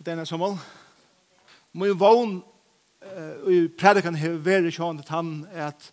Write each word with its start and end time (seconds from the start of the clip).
og 0.00 0.06
denne 0.06 0.24
sommel. 0.26 0.54
Min 1.76 1.98
vogn 2.00 2.38
i 3.52 3.66
predikan 3.76 4.16
har 4.16 4.38
vært 4.40 4.72
sånn 4.72 5.00
at 5.02 5.10
han 5.12 5.32
er 5.52 5.66
at 5.70 5.90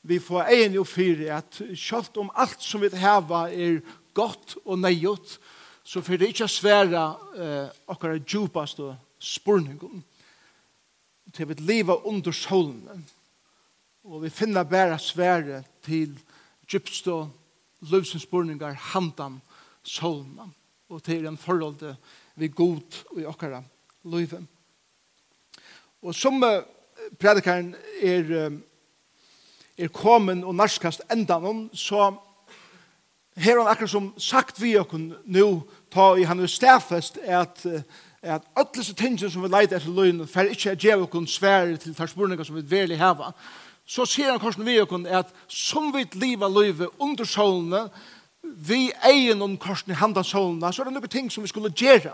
vi 0.00 0.16
får 0.20 0.48
egen 0.54 0.78
jo 0.78 0.84
fyre 0.88 1.28
at 1.36 1.58
sjalt 1.76 2.16
om 2.20 2.30
alt 2.40 2.62
som 2.64 2.80
vi 2.80 2.88
har 2.96 3.26
er 3.52 3.82
godt 4.16 4.56
og 4.64 4.80
nøyot, 4.80 5.34
så 5.84 6.00
fyrir 6.00 6.22
det 6.22 6.30
ikke 6.32 6.48
svære 6.48 7.02
eh, 7.36 7.68
okkara 7.90 8.16
djupast 8.18 8.80
og 8.80 8.94
spurningun 9.20 10.00
til 11.34 11.48
vi 11.48 11.54
lever 11.60 12.06
under 12.08 12.32
solen 12.32 13.04
og 14.04 14.22
vi 14.24 14.32
finna 14.32 14.64
bæra 14.64 14.96
svære 14.98 15.62
til 15.84 16.16
djupst 16.64 17.08
og 17.12 17.28
løvsens 17.90 18.24
spurningar 18.24 18.72
handan 18.94 19.40
solen 19.82 20.54
og 20.88 21.02
til 21.04 21.26
en 21.26 21.36
forhold 21.36 21.76
til 21.78 21.94
vi 22.40 22.48
god 22.48 23.00
i 23.20 23.26
okkara 23.28 23.62
løyve. 24.08 24.40
Og 26.02 26.16
som 26.16 26.40
predikaren 27.20 27.74
er, 28.02 28.50
er 29.78 29.92
kommet 29.92 30.44
og 30.44 30.56
narskast 30.56 31.04
enda 31.12 31.38
noen, 31.42 31.66
så 31.76 32.14
her 33.40 33.60
han 33.60 33.68
akkurat 33.70 33.92
som 33.92 34.12
sagt 34.20 34.60
vi 34.60 34.74
okken 34.80 35.10
nå, 35.24 35.48
ta 35.92 36.14
i 36.16 36.24
han 36.28 36.40
er 36.40 36.50
stafest 36.50 37.20
at 37.24 37.66
at 38.22 38.44
alle 38.56 38.68
disse 38.76 38.94
tingene 38.94 39.30
som 39.32 39.42
vi 39.42 39.48
leiter 39.48 39.78
etter 39.78 39.92
løgn 39.96 40.26
for 40.28 40.48
ikke 40.52 40.74
å 40.74 40.80
gjøre 40.80 41.04
okken 41.06 41.26
svære 41.30 41.78
til 41.80 41.94
farspurninger 41.96 42.44
som 42.44 42.58
vi 42.58 42.66
verlig 42.68 42.98
hava 43.00 43.32
så 43.88 44.04
sier 44.06 44.30
han 44.30 44.40
korsen 44.42 44.66
vi 44.66 44.76
okken 44.82 45.06
at 45.08 45.30
som 45.48 45.88
vi 45.94 46.04
liva 46.20 46.48
løyve 46.52 46.90
under 47.00 47.24
solene 47.24 47.86
vi 48.56 48.90
egen 49.04 49.42
om 49.42 49.56
korsen 49.58 49.92
i 49.92 49.98
handa 49.98 50.22
solna, 50.26 50.72
så 50.72 50.82
er 50.82 50.90
det 50.90 50.96
noen 50.96 51.12
ting 51.12 51.30
som 51.32 51.44
vi 51.44 51.50
skulle 51.50 51.72
gjøre. 51.72 52.12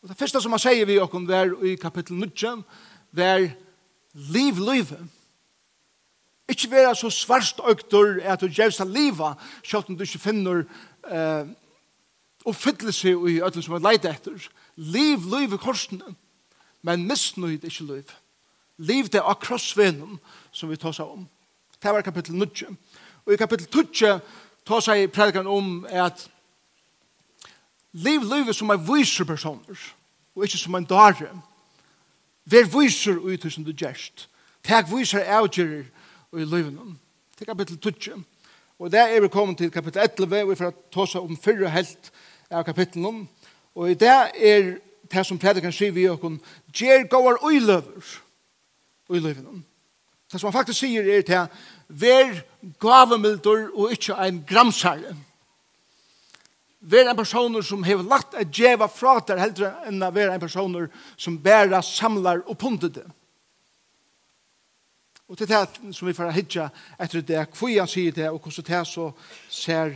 Og 0.00 0.08
det 0.08 0.16
første 0.16 0.40
som 0.40 0.52
han 0.54 0.62
sier 0.62 0.88
vi 0.88 1.00
okkom 1.00 1.26
var 1.28 1.52
i 1.64 1.76
kapittel 1.80 2.16
9, 2.16 2.54
var 3.12 3.48
liv 4.12 4.60
liv. 4.60 4.92
Ikke 6.48 6.70
være 6.70 6.94
så 6.96 7.10
svarst 7.10 7.60
økter 7.68 8.18
at 8.24 8.40
du 8.40 8.48
gjør 8.48 8.72
seg 8.74 8.88
livet, 8.90 9.50
selv 9.62 9.88
om 9.88 9.96
du 9.96 10.04
ikke 10.04 10.22
finner 10.22 10.64
eh, 11.10 11.52
oppfyllelse 12.44 13.12
i 13.12 13.36
ødelen 13.42 13.62
som 13.62 13.76
er 13.76 13.84
leid 13.84 14.08
etter. 14.08 14.48
Liv 14.76 15.28
liv 15.30 15.54
i 15.54 15.60
korsen, 15.60 16.02
men 16.82 17.06
misnøyd 17.06 17.64
ikke 17.64 17.86
liv. 17.92 18.16
Liv 18.80 19.10
det 19.12 19.20
av 19.20 19.36
krossvenen 19.42 20.16
som 20.52 20.70
vi 20.72 20.80
tar 20.80 20.96
seg 20.96 21.06
om. 21.06 21.28
Det 21.80 21.92
var 21.92 22.04
kapittel 22.04 22.34
9. 22.40 22.72
Og 23.26 23.34
i 23.34 23.38
kapittel 23.38 23.68
12 23.68 24.20
ta 24.66 24.80
seg 24.80 25.04
i 25.04 25.10
predikan 25.10 25.46
om 25.46 25.86
at 25.90 26.26
liv 27.92 28.24
livet 28.24 28.56
som 28.56 28.70
er 28.70 28.82
viser 28.84 29.24
personer, 29.24 29.78
og 30.34 30.44
ikke 30.44 30.58
som 30.58 30.74
en 30.74 30.88
dare. 30.88 31.30
Vær 32.44 32.68
viser 32.72 33.18
ut 33.18 33.46
som 33.52 33.64
du 33.64 33.72
gjerst. 33.72 34.28
Teg 34.64 34.88
viser 34.90 35.24
avgjerer 35.24 35.84
i 36.36 36.44
livet. 36.44 36.78
Det 37.38 37.46
er 37.46 37.52
kapittel 37.52 37.78
12. 37.78 38.24
Og 38.78 38.92
der 38.92 39.12
er 39.12 39.20
vi 39.20 39.28
kommet 39.28 39.58
til 39.58 39.70
kapittel 39.70 40.02
11, 40.02 40.42
og 40.42 40.50
vi 40.50 40.56
får 40.56 40.72
ta 40.92 41.06
seg 41.06 41.26
om 41.26 41.36
fyrre 41.36 41.70
helt 41.70 42.12
av 42.50 42.64
kapittelen. 42.64 43.26
Og 43.74 43.90
i 43.90 43.94
det 43.94 44.16
er 44.36 44.76
det 45.10 45.26
som 45.26 45.38
predikan 45.38 45.72
sier 45.74 45.92
vi 45.92 46.08
okkur, 46.08 46.38
gjer 46.72 47.08
gåar 47.10 47.42
uiløver 47.44 48.20
uiløver. 49.10 49.42
Det 50.32 50.40
som 50.40 50.46
han 50.46 50.58
faktisk 50.58 50.78
sier 50.78 51.08
er 51.16 51.22
til 51.26 51.46
Vær 51.90 52.44
gavemildur 52.80 53.70
og 53.74 53.94
ikkje 53.96 54.16
ein 54.22 54.44
gramsare. 54.46 55.14
Vær 56.80 57.10
ein 57.10 57.18
personer 57.18 57.64
som 57.66 57.82
hever 57.84 58.06
lagt 58.06 58.36
a 58.38 58.44
djeva 58.46 58.88
frater 58.88 59.40
heldre 59.40 59.72
enn 59.90 60.02
a 60.02 60.12
vær 60.14 60.30
ein 60.30 60.40
personer 60.40 60.86
som 61.16 61.38
bæra 61.42 61.82
samlar 61.82 62.44
og 62.46 62.58
pundet 62.58 62.94
det. 63.00 63.06
Og 65.30 65.38
til 65.38 65.46
det 65.46 65.94
som 65.94 66.08
vi 66.08 66.14
får 66.14 66.32
hitja 66.34 66.70
etter 66.98 67.22
det, 67.22 67.42
hvor 67.54 67.70
han 67.70 67.90
sier 67.90 68.14
det, 68.14 68.30
og 68.30 68.40
hvordan 68.40 68.66
det 68.66 68.86
så 68.88 69.10
ser 69.48 69.92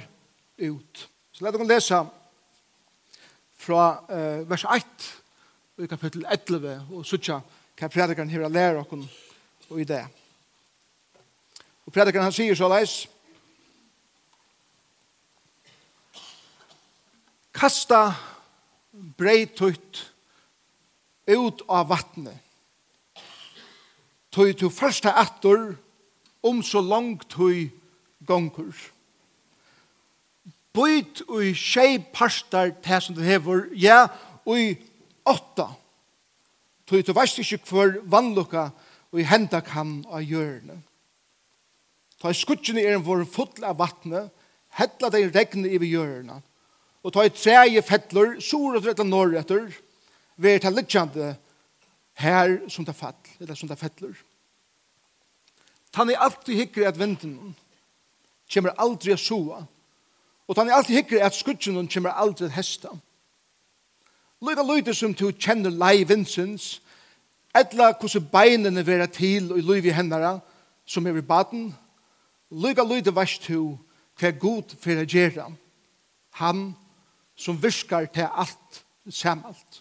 ut. 0.63 1.09
Så 1.33 1.43
la 1.43 1.51
dere 1.51 1.67
lese 1.67 1.99
fra 3.59 3.87
uh, 4.07 4.45
vers 4.51 4.67
1 4.71 5.09
i 5.83 5.89
kapittel 5.91 6.27
11, 6.31 6.77
og 6.95 7.07
sutja 7.07 7.41
hva 7.75 7.91
predikeren 7.91 8.31
her 8.31 8.47
lærer 8.47 8.85
dere 8.85 9.09
og 9.71 9.81
i 9.81 9.89
det. 9.89 10.05
Og 11.85 11.93
predikeren 11.93 12.29
han 12.29 12.35
sier 12.35 12.57
så 12.57 12.69
leis, 12.73 13.05
Kasta 17.55 18.11
breitut 19.17 20.01
ut 21.31 21.63
av 21.71 21.87
vattnet. 21.89 22.41
Tøy 24.35 24.51
til 24.59 24.73
første 24.75 25.13
etter 25.15 25.77
om 26.45 26.59
så 26.67 26.83
langt 26.83 27.29
tøy 27.31 27.69
gonger. 28.27 28.75
Bøyt 30.75 31.23
ui 31.31 31.53
tjei 31.55 32.01
parstar 32.13 32.75
til 32.83 33.05
som 33.05 33.15
du 33.15 33.23
hever, 33.23 33.69
ja, 33.79 34.09
ui 34.43 34.75
åtta. 35.23 35.69
Tøy 36.91 37.05
til 37.07 37.15
veist 37.15 37.39
ikke 37.39 37.63
hver 37.71 38.01
vannlukka 38.11 38.67
og 39.15 39.23
i 39.23 39.29
henda 39.31 39.63
kan 39.63 40.01
av 40.11 40.27
hjørnet. 40.27 40.83
Ta 42.25 42.31
i 42.33 42.37
skutjene 42.39 42.81
er 42.81 42.95
en 42.97 43.03
vår 43.05 43.27
fotla 43.29 43.75
av 43.75 43.83
vattnet, 43.83 44.31
hettla 44.79 45.11
deg 45.13 45.27
regne 45.35 45.69
i 45.69 45.77
hjørna, 45.77 46.39
og 47.05 47.13
ta 47.13 47.21
i 47.21 47.33
treje 47.37 47.83
fettler, 47.85 48.39
sur 48.41 48.79
og 48.79 48.87
rett 48.87 49.03
og 49.05 49.11
norr 49.11 49.37
etter, 49.37 49.67
ver 50.41 50.63
ta 50.65 50.73
liggjande 50.73 51.35
her 52.25 52.55
som 52.73 52.89
ta 52.89 52.95
fall, 52.97 53.19
eller 53.37 53.61
som 53.61 53.69
ta 53.69 53.77
fettler. 53.77 54.17
Tan 55.93 56.09
er 56.09 56.25
alltid 56.25 56.63
hikker 56.63 56.89
at 56.89 56.97
vinden 56.97 57.53
kommer 58.49 58.73
aldri 58.81 59.13
a 59.13 59.21
soa, 59.21 59.61
og 60.49 60.57
tan 60.57 60.73
er 60.73 60.79
alltid 60.81 61.03
hikker 61.03 61.29
at 61.29 61.37
skutjene 61.37 61.85
kommer 61.93 62.17
aldri 62.17 62.49
at 62.49 62.57
hesta. 62.57 62.97
Lyga 64.41 64.65
lyder 64.65 64.97
som 64.97 65.13
du 65.13 65.29
kjenner 65.29 65.77
lei 65.77 66.09
vinsens, 66.09 66.81
etla 67.53 67.93
hvordan 67.93 68.33
beinene 68.33 68.81
vera 68.81 69.13
til 69.13 69.53
og 69.53 69.61
i 69.61 69.69
liv 69.75 69.93
i 69.93 69.97
som 70.87 71.07
er 71.07 71.17
i 71.17 71.21
baden, 71.21 71.75
Lyga 72.55 72.85
lyde 72.87 73.11
vers 73.15 73.39
2, 73.43 73.79
hva 74.21 74.31
god 74.39 74.77
fyrir 74.79 75.03
å 75.03 75.11
gjøre. 75.11 75.47
Han 76.39 76.61
som 77.35 77.59
virkar 77.59 78.07
til 78.15 78.31
alt 78.31 78.85
samalt. 79.11 79.81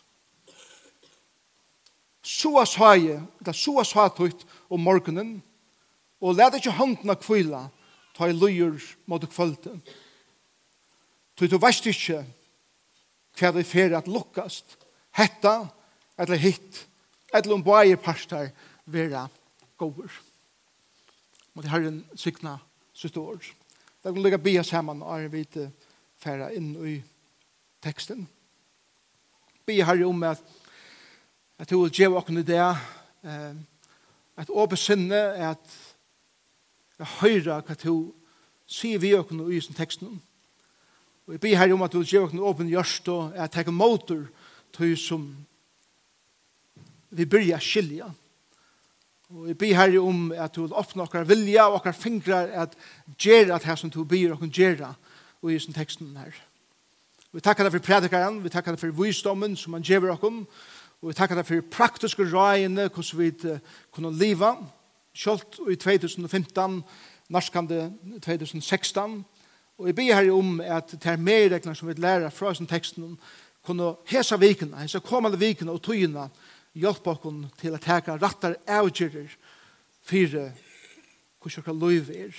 Så 2.24 2.56
sa 2.66 2.94
jeg, 2.98 3.20
eller 3.42 3.58
så 3.58 3.84
sa 3.86 4.08
jeg 4.10 4.34
om 4.74 4.82
morgenen, 4.82 5.36
og 6.24 6.40
let 6.40 6.58
ikke 6.58 6.74
hånden 6.74 7.14
kvila, 7.22 7.68
ta 8.16 8.30
i 8.30 8.34
løyer 8.34 8.80
mot 9.06 9.22
kvølte. 9.28 9.76
Tøy 11.38 11.50
du 11.52 11.58
veist 11.62 11.86
ikke 11.90 12.24
hva 13.38 13.54
det 13.54 13.66
fer 13.70 13.94
at 13.98 14.10
lukkast, 14.10 14.78
hetta, 15.18 15.68
eller 16.18 16.42
hitt, 16.42 16.86
eller 17.34 17.54
om 17.54 17.66
bare 17.66 17.98
parster, 18.02 18.50
vera 18.86 19.28
gover 19.78 20.33
må 21.54 21.62
Måtte 21.62 21.70
Herren 21.70 22.00
sykna 22.18 22.58
sitt 22.94 23.18
år. 23.18 23.38
Da 24.02 24.10
kan 24.10 24.16
vi 24.16 24.24
lukka 24.24 24.38
bia 24.42 24.64
saman 24.64 25.04
og 25.06 25.22
er 25.22 25.46
til 25.46 25.70
færa 26.18 26.50
inn 26.52 26.74
i 26.82 26.96
teksten. 27.82 28.28
Bia 29.66 29.86
Herre 29.86 30.08
om 30.08 30.24
at 30.24 30.42
at 31.60 31.70
du 31.70 31.78
vil 31.84 31.94
djeva 31.94 32.18
okken 32.18 32.42
i 32.42 32.44
det 32.44 32.58
at 34.36 34.50
åpe 34.50 34.76
sinne 34.76 35.16
at 35.38 35.76
jeg 36.98 37.12
høyra 37.22 37.62
hva 37.62 37.78
du 37.78 38.12
sier 38.66 39.00
vi 39.00 39.14
okken 39.16 39.46
i 39.54 39.62
sin 39.62 39.78
teksten. 39.78 40.18
Og 41.28 41.36
jeg 41.36 41.44
bia 41.44 41.62
Herre 41.62 41.78
om 41.78 41.86
at 41.86 41.94
du 41.94 42.00
vil 42.02 42.10
djeva 42.10 42.28
okken 42.28 42.42
åpen 42.42 42.72
gjørst 42.72 43.08
og 43.14 43.38
at 43.38 43.56
jeg 43.56 43.72
motor 43.72 44.26
til 44.74 44.98
som 44.98 45.30
vi 47.14 47.26
byrja 47.30 47.60
skilja. 47.62 48.10
Og 49.32 49.48
jeg 49.48 49.58
ber 49.58 49.76
herre 49.76 50.02
om 50.04 50.32
at 50.36 50.56
du 50.56 50.66
vil 50.66 50.76
åpne 50.76 51.06
okkar 51.06 51.28
vilja 51.28 51.68
og 51.70 51.80
okkar 51.80 51.96
fingrar 51.96 52.52
at 52.66 52.76
gjøre 53.18 53.54
det 53.54 53.64
her 53.64 53.80
som 53.80 53.90
du 53.90 54.04
ber 54.04 54.36
okkar 54.36 54.52
gjøre 54.52 54.94
og 55.44 55.52
i 55.52 55.60
sin 55.60 55.76
teksten 55.76 56.16
her. 56.18 56.36
Vi 57.34 57.42
takkar 57.42 57.66
deg 57.66 57.74
for 57.74 57.84
predikaren, 57.84 58.44
vi 58.44 58.52
takkar 58.54 58.76
deg 58.76 58.82
for 58.84 58.94
visdommen 58.94 59.56
som 59.58 59.74
han 59.74 59.84
gjør 59.84 60.12
okkar, 60.14 60.44
og 61.02 61.10
vi 61.10 61.16
takkar 61.18 61.40
deg 61.40 61.48
for 61.48 61.70
praktiske 61.74 62.28
røyene 62.30 62.90
hvordan 62.90 63.20
vi 63.20 63.58
kunne 63.92 64.14
leve, 64.14 64.52
kjolt 65.14 65.60
i 65.70 65.76
2015, 65.76 66.82
norskande 67.34 67.88
2016, 68.22 69.24
og 69.78 69.88
jeg 69.90 69.96
ber 69.98 70.14
herre 70.14 70.36
om 70.36 70.60
at 70.62 70.94
det 70.94 71.10
er 71.10 71.18
mer 71.18 71.74
som 71.74 71.88
vi 71.88 71.94
lærer 71.98 72.30
fra 72.30 72.54
sin 72.54 72.70
teksten 72.70 73.18
kunne 73.66 73.96
hese 74.06 74.38
vikene, 74.40 74.84
hese 74.84 75.00
kommende 75.00 75.40
vikene 75.40 75.72
og 75.72 75.82
tøyene, 75.82 76.30
hjelpe 76.74 77.14
oss 77.14 77.22
til 77.60 77.76
å 77.76 77.82
teka 77.82 78.18
rettere 78.18 78.62
avgjører 78.68 79.36
fire 80.04 80.50
hvordan 81.44 81.66
dere 81.66 81.76
løyv 81.80 82.10
er. 82.16 82.34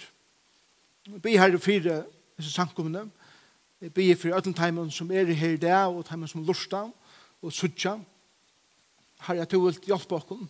Jeg 1.05 1.23
ber 1.23 1.39
her 1.39 1.59
fire 1.61 1.97
disse 2.39 2.53
samkommende. 2.53 3.07
Jeg 3.81 3.93
ber 3.93 4.17
for 4.17 4.35
alle 4.35 4.55
timen 4.57 4.91
som 4.91 5.11
er 5.13 5.33
her 5.33 5.55
i 5.55 5.61
dag, 5.61 5.93
og 5.93 6.07
timen 6.09 6.29
som 6.29 6.45
lurer 6.45 6.91
og 7.43 7.53
sudja. 7.53 7.99
Herre, 9.21 9.43
at 9.43 9.51
til 9.51 9.61
vil 9.61 9.81
hjelpe 9.87 10.17
oss 10.17 10.49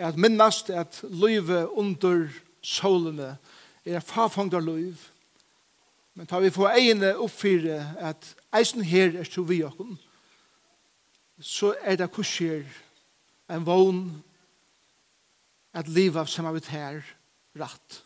at 0.00 0.16
minnast 0.16 0.70
at 0.70 1.02
løyve 1.02 1.66
under 1.78 2.28
solene 2.62 3.36
er 3.84 4.00
farfangt 4.00 4.54
av 4.54 4.64
løyv. 4.64 4.96
Men 6.14 6.26
tar 6.26 6.40
vi 6.40 6.52
få 6.52 6.68
egne 6.72 7.12
oppfyre 7.20 7.78
at 7.98 8.34
eisen 8.56 8.84
her 8.84 9.18
er 9.20 9.28
så 9.28 9.44
vi 9.46 9.62
oss 9.64 9.76
så 11.40 11.74
er 11.80 11.96
det 11.96 12.12
kurser 12.12 12.64
en 13.50 13.66
vogn 13.66 14.04
at 15.72 15.88
livet 15.88 16.28
som 16.28 16.44
har 16.44 16.54
vært 16.56 16.70
her 16.72 17.00
rett. 17.58 18.00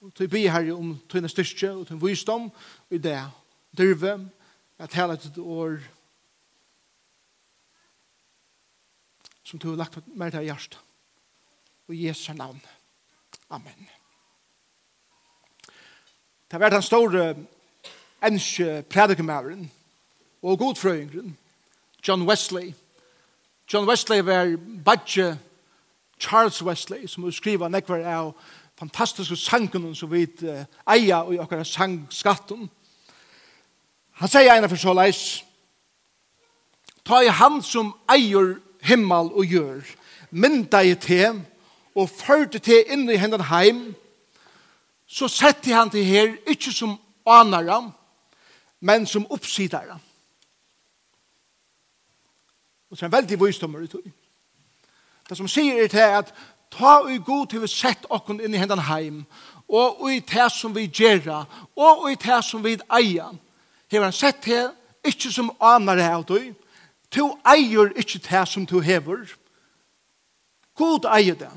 Og 0.00 0.12
til 0.16 0.30
vi 0.32 0.46
her 0.48 0.72
om 0.74 0.94
tøyne 1.10 1.28
styrke 1.28 1.72
og 1.72 1.86
tøyne 1.88 2.02
visdom 2.02 2.50
i 2.90 2.98
det 2.98 3.18
dyrve 3.76 4.16
at 4.80 4.94
hele 4.96 5.16
et 5.16 5.38
år 5.38 5.80
som 9.44 9.58
du 9.58 9.70
har 9.70 9.80
lagt 9.82 9.98
mer 10.14 10.30
til 10.30 10.46
hjertet 10.46 10.78
og 11.90 11.96
Jesu 11.96 12.32
navn. 12.32 12.60
Amen. 13.50 13.88
Det 16.46 16.54
har 16.54 16.62
vært 16.62 16.76
den 16.78 16.86
store 16.86 17.24
enske 18.22 18.82
predikemæveren 18.90 19.70
og 20.42 20.58
godfrøyngren 20.58 21.36
John 22.08 22.28
Wesley. 22.28 22.74
John 23.72 23.86
Wesley 23.86 24.20
var 24.20 24.56
badge 24.84 25.38
Charles 26.20 26.64
Wesley, 26.64 27.06
som 27.06 27.24
vil 27.24 27.32
skriva 27.32 27.68
nekvar 27.68 28.04
av 28.04 28.32
fantastiske 28.78 29.36
sangen 29.36 29.94
som 29.94 30.10
vi 30.12 30.26
uh, 30.42 30.64
eia 30.88 31.22
og 31.22 31.36
akkurat 31.42 31.66
sangskatten. 31.66 32.70
Han 34.20 34.28
sier 34.28 34.52
eina 34.52 34.68
for 34.68 34.80
så 34.80 34.94
leis, 34.96 35.44
ta 37.04 37.22
i 37.24 37.32
han 37.32 37.62
som 37.62 37.94
eier 38.08 38.58
himmel 38.84 39.32
og 39.32 39.46
gjør, 39.48 39.80
mynda 40.30 40.82
i 40.84 40.94
te, 40.94 41.32
og 41.94 42.10
førte 42.10 42.60
te 42.62 42.82
inn 42.92 43.08
i 43.10 43.18
hendan 43.20 43.48
heim, 43.48 43.80
så 45.08 45.28
setter 45.28 45.74
han 45.74 45.90
til 45.90 46.04
her, 46.04 46.36
ikkje 46.48 46.72
som 46.72 47.00
anere, 47.26 47.82
men 48.80 49.06
som 49.06 49.26
oppsidere.» 49.30 49.98
Og 52.90 52.96
så 52.96 53.04
er 53.04 53.08
en 53.08 53.12
veldig 53.12 53.40
visdommer 53.40 53.84
i 53.84 53.86
tog. 53.86 54.06
Det 55.28 55.36
som 55.38 55.48
sier 55.48 55.84
er 55.84 55.88
til 55.88 55.98
at 55.98 56.32
ta 56.74 57.00
ui 57.04 57.18
god 57.18 57.46
til 57.46 57.62
vi 57.62 57.70
sett 57.70 58.06
okken 58.10 58.40
inn 58.40 58.54
i 58.54 58.58
hendene 58.58 58.82
heim, 58.82 59.22
og 59.68 60.02
ui 60.02 60.18
det 60.26 60.48
som 60.52 60.74
vi 60.74 60.88
gjerra, 60.88 61.44
og 61.76 62.04
ui 62.04 62.16
det 62.18 62.42
som 62.44 62.64
vi 62.64 62.76
eier, 62.90 63.38
Hever 63.90 64.04
han 64.04 64.14
sett 64.14 64.42
til, 64.42 64.68
ikke 65.04 65.32
som 65.32 65.50
aner 65.60 65.98
det 65.98 66.04
av 66.06 66.22
tog, 66.28 66.52
to 67.10 67.24
eier 67.48 67.90
ikke 67.98 68.20
det 68.22 68.42
som 68.48 68.66
to 68.66 68.78
hever. 68.80 69.24
God 70.78 71.08
eier 71.10 71.34
det. 71.34 71.50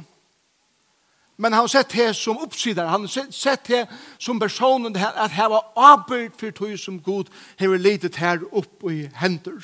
Men 1.37 1.53
han 1.53 1.69
sett 1.69 1.93
det 1.93 2.15
som 2.17 2.41
oppsider, 2.41 2.87
han 2.89 3.07
sett 3.07 3.67
det 3.67 3.83
som 4.17 4.39
personen 4.39 4.95
at 4.97 5.33
heva 5.33 5.61
arbeid 5.75 6.33
for 6.39 6.51
tog 6.51 6.73
som 6.79 6.99
god 7.01 7.29
hever 7.59 7.77
lidet 7.77 8.15
her 8.15 8.41
opp 8.51 8.89
i 8.89 9.09
hendene 9.21 9.61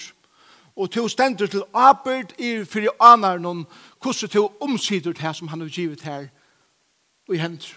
og 0.80 0.92
to 0.92 1.08
stender 1.12 1.48
til 1.48 1.64
abert 1.76 2.32
i 2.40 2.64
fyrir 2.64 2.96
anar 3.04 3.38
noen 3.38 3.66
hvordan 4.00 4.32
to 4.32 4.46
omsider 4.64 5.14
til 5.14 5.36
som 5.36 5.48
han 5.52 5.62
har 5.62 5.70
givet 5.70 6.02
her 6.08 6.30
og 7.28 7.36
i 7.36 7.38
hendt. 7.38 7.76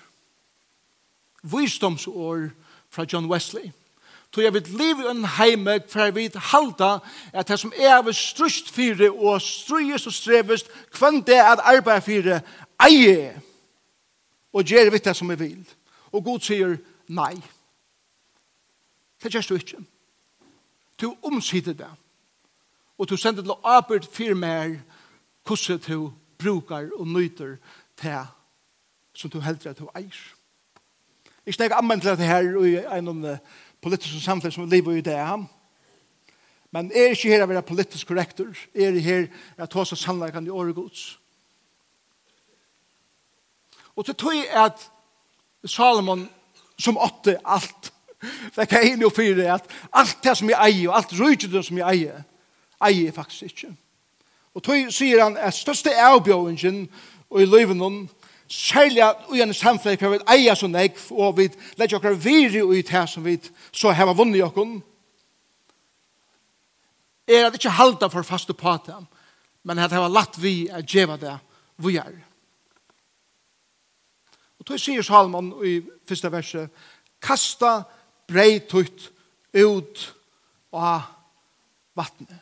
Visdomsår 1.42 2.50
fra 2.90 3.04
John 3.12 3.26
Wesley. 3.26 3.72
Tog 4.32 4.44
jeg 4.44 4.54
vil 4.54 4.68
leve 4.78 5.02
i 5.02 5.10
en 5.10 5.24
heime 5.24 5.80
for 5.88 6.00
jeg 6.00 6.14
vil 6.14 6.38
halda 6.38 6.98
at 7.32 7.48
det 7.48 7.58
som 7.60 7.72
er 7.76 7.96
av 7.98 8.12
strust 8.12 8.70
fire 8.70 9.10
og 9.10 9.42
strøyest 9.42 10.06
og 10.06 10.14
strevest 10.14 10.70
kvann 10.94 11.24
det 11.26 11.40
at 11.42 11.60
arbeid 11.74 12.06
fire 12.06 12.40
eie 12.86 13.34
og 14.52 14.64
gjør 14.64 14.92
vitt 14.92 15.04
det 15.04 15.16
som 15.16 15.30
jeg 15.30 15.40
vil. 15.40 15.66
Og 16.12 16.24
Gud 16.24 16.40
sier 16.40 16.78
nei. 17.08 17.34
Det 19.22 19.34
gjør 19.34 19.48
du 19.48 19.54
ikke. 19.54 19.82
Du 21.00 21.16
omsider 21.22 21.72
det 21.72 21.90
og 23.02 23.08
du 23.10 23.16
sender 23.16 23.42
til 23.42 23.58
arbeid 23.64 24.04
for 24.06 24.34
mer 24.38 24.76
hvordan 25.46 25.80
du 25.88 26.12
brukar 26.38 26.86
og 26.98 27.08
nyter 27.08 27.56
til 27.98 28.28
som 29.14 29.30
du 29.30 29.40
heldur 29.40 29.70
at 29.70 29.78
du 29.78 29.88
eier. 29.96 30.20
Jeg 31.46 31.54
snakker 31.54 31.76
anmenn 31.76 32.00
til 32.00 32.10
dette 32.10 32.28
her 32.30 32.46
i 32.62 32.76
en 32.98 33.10
av 33.10 33.38
politiske 33.82 34.22
samfunn 34.22 34.54
som 34.54 34.70
lever 34.70 35.00
i 35.00 35.02
det. 35.02 35.18
Men 36.70 36.94
er 36.94 37.10
ikke 37.10 37.34
her 37.34 37.42
å 37.42 37.50
være 37.50 37.66
politisk 37.66 38.06
korrektor. 38.06 38.54
Jeg 38.74 38.94
er 38.94 39.02
her 39.02 39.26
å 39.58 39.66
ta 39.66 39.84
seg 39.84 39.98
sannleggende 39.98 40.52
i 40.52 40.54
året 40.54 40.78
gods. 40.78 41.18
Og 43.98 44.06
til 44.06 44.14
tog 44.14 44.46
at 44.54 44.90
Salomon 45.66 46.28
som 46.78 47.02
åtte 47.02 47.40
alt, 47.44 47.90
det 48.54 48.68
kan 48.70 48.86
jeg 48.86 49.00
nå 49.02 49.10
fyre 49.10 49.50
at 49.58 49.66
alt 49.90 50.22
det 50.22 50.38
som 50.38 50.54
jeg 50.54 50.70
eier 50.70 50.92
og 50.92 51.00
alt 51.00 51.18
rydgjøden 51.18 51.66
som 51.66 51.82
jeg 51.82 51.98
eier, 51.98 52.28
eier 52.82 53.08
jeg 53.08 53.14
faktisk 53.14 53.42
ikke. 53.42 53.72
Og 54.54 54.64
tog 54.64 54.92
sier 54.92 55.22
han 55.22 55.36
at 55.40 55.56
største 55.56 55.94
avbjøringen 55.96 56.84
og 57.30 57.40
i 57.40 57.48
livet 57.48 57.76
noen, 57.76 58.04
særlig 58.52 59.00
at 59.06 59.22
vi 59.30 59.40
en 59.40 59.54
samfunnet 59.56 59.98
kan 59.98 60.12
vi 60.12 60.18
eier 60.28 60.56
så 60.58 60.68
nek 60.68 60.98
og 61.10 61.38
vi 61.38 61.48
legger 61.80 61.96
okkar 61.96 62.18
viri 62.20 62.60
ut 62.60 62.90
her 62.92 63.06
som 63.08 63.24
vi 63.24 63.38
så 63.72 63.94
har 63.96 64.12
vunnet 64.12 64.42
okkar 64.44 64.80
er 67.32 67.46
at 67.46 67.56
ikke 67.56 67.72
halda 67.72 68.10
for 68.12 68.26
faste 68.26 68.52
på 68.52 68.76
dem 68.86 69.06
men 69.62 69.78
at 69.78 69.90
det 69.90 70.02
var 70.02 70.12
latt 70.12 70.36
vi 70.42 70.66
å 70.68 70.82
gjøre 70.82 71.16
det 71.22 71.38
vi 71.82 71.96
er. 71.96 72.12
Og 74.60 74.66
tog 74.66 74.78
sier 74.78 75.02
Salman 75.02 75.52
i 75.66 75.80
første 76.06 76.30
verset 76.30 76.84
kasta 77.22 77.82
breit 78.28 78.74
ut 78.74 79.08
ut 79.52 80.02
av 80.72 81.08
vattnet 81.98 82.41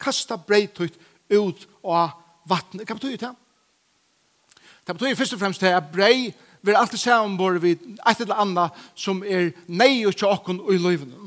kasta 0.00 0.38
breit 0.40 0.80
ut 0.80 1.66
av 1.84 2.16
vattnet. 2.48 2.86
Hva 2.88 2.96
betyr 2.96 3.18
det? 3.20 3.34
Det 4.86 4.96
betyr 4.96 5.18
først 5.18 5.36
og 5.36 5.42
fremst 5.42 5.62
at 5.68 5.92
brei 5.92 6.32
vil 6.62 6.76
alltid 6.76 7.00
se 7.00 7.14
ombord 7.14 7.60
vid 7.62 7.84
et 8.08 8.20
eller 8.20 8.40
annet 8.42 8.80
som 8.98 9.22
er 9.24 9.52
nei 9.68 10.04
og 10.08 10.16
tjokken 10.16 10.60
og 10.60 10.74
i 10.74 10.80
løyvene 10.80 11.19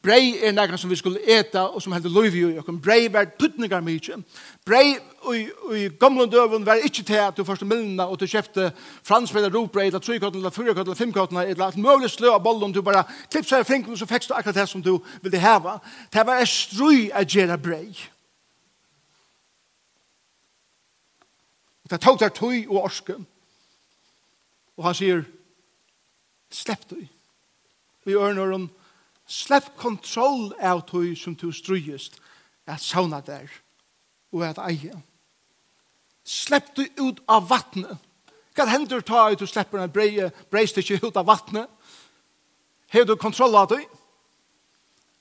brei 0.00 0.38
er 0.40 0.52
nekran 0.52 0.78
som 0.78 0.90
vi 0.90 0.96
skulle 0.96 1.20
eta 1.28 1.66
og 1.68 1.82
som 1.82 1.92
heldur 1.92 2.10
loiv 2.14 2.36
i 2.36 2.58
okkur. 2.58 2.78
Brei 2.80 3.12
var 3.12 3.26
tuttningar 3.38 3.82
mykje. 3.84 4.16
Brei 4.64 4.94
i, 5.34 5.42
i 5.76 5.88
gamla 6.00 6.24
døven 6.26 6.64
var 6.66 6.80
ikkje 6.80 7.04
til 7.04 7.20
at 7.20 7.36
du 7.36 7.44
første 7.44 7.68
millina 7.68 8.06
og 8.08 8.20
du 8.20 8.26
kjefte 8.26 8.70
fransk 9.04 9.36
eller 9.36 9.52
robrei 9.52 9.86
eller 9.90 10.00
trykotna 10.00 10.38
eller 10.38 10.54
fyrkotten 10.54 10.86
eller 10.86 10.98
fimkotten 10.98 11.42
eller 11.42 11.66
et 11.68 11.76
mulig 11.76 12.10
slø 12.10 12.32
av 12.32 12.40
bollen 12.44 12.72
du 12.72 12.80
bara 12.82 13.04
klipsa 13.30 13.60
i 13.60 13.68
frinken 13.68 13.96
så 13.96 14.08
fekst 14.08 14.30
du 14.30 14.34
akkurat 14.34 14.62
det 14.62 14.68
som 14.68 14.82
du 14.82 14.96
ville 15.20 15.38
heva. 15.38 15.78
Det 16.12 16.26
var 16.26 16.40
et 16.40 16.48
strui 16.48 17.10
a 17.12 17.24
gjerra 17.24 17.58
brei. 17.60 17.92
Det 21.90 22.00
tog 22.00 22.20
der 22.20 22.32
tøy 22.32 22.64
og 22.70 22.84
orske. 22.86 23.18
Og 24.80 24.86
han 24.86 24.94
sier, 24.96 25.26
slepp 26.48 26.86
du. 26.88 26.96
Vi 28.08 28.16
ørner 28.16 28.54
om 28.56 28.70
Slepp 29.26 29.76
kontroll 29.78 30.52
av 30.60 30.84
tog 30.88 31.12
som 31.18 31.34
du 31.38 31.50
strøyest 31.52 32.18
at 32.66 32.82
sauna 32.82 33.20
der 33.24 33.50
og 34.32 34.44
at 34.46 34.60
eie. 34.64 34.94
Slepp 36.24 36.74
du 36.76 36.84
ut 37.00 37.20
av 37.28 37.48
vattnet. 37.50 37.98
Hva 38.52 38.68
hender 38.68 39.00
ta 39.00 39.30
ut 39.32 39.42
og 39.42 39.48
slipper 39.48 39.80
en 39.80 39.92
breie, 39.92 40.28
breist 40.52 40.78
ikke 40.78 41.00
ut 41.02 41.16
av 41.16 41.26
vattnet? 41.28 41.68
Hever 42.92 43.08
du 43.08 43.16
kontroll 43.16 43.56
av 43.56 43.70
tog? 43.72 43.84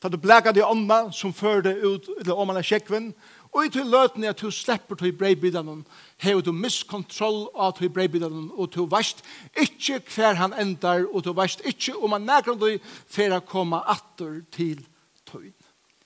Ta 0.01 0.09
du 0.09 0.17
blæka 0.17 0.51
di 0.51 0.63
ånda 0.65 1.11
som 1.13 1.33
fører 1.33 1.77
ut 1.85 2.07
til 2.09 2.33
om 2.33 2.47
man 2.49 2.57
er 2.57 2.65
kjekven 2.65 3.11
Og 3.51 3.65
i 3.65 3.69
til 3.69 3.89
løtene 3.91 4.29
at 4.31 4.39
du 4.39 4.51
slipper 4.51 4.95
til 4.95 5.11
breibidene, 5.11 5.83
har 6.23 6.39
du 6.41 6.51
miskontroll 6.55 7.49
av 7.55 7.73
til 7.77 7.89
breibidene, 7.91 8.47
og 8.55 8.71
du 8.71 8.85
veist 8.87 9.25
ikke 9.59 9.99
hver 10.15 10.39
han 10.39 10.55
endar, 10.55 11.03
og 11.11 11.25
du 11.25 11.33
veist 11.35 11.61
ikke 11.67 11.97
om 11.97 12.15
han 12.15 12.29
nærkere 12.29 12.55
du 12.55 12.93
for 13.11 13.35
å 13.35 13.41
komme 13.43 13.81
atter 13.91 14.39
til 14.55 14.85
tøyen. 15.27 15.57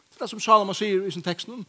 Det 0.10 0.18
er 0.18 0.26
det 0.26 0.32
som 0.32 0.42
Salama 0.42 0.74
sier 0.74 1.06
i 1.06 1.12
sin 1.12 1.26
teksten. 1.26 1.66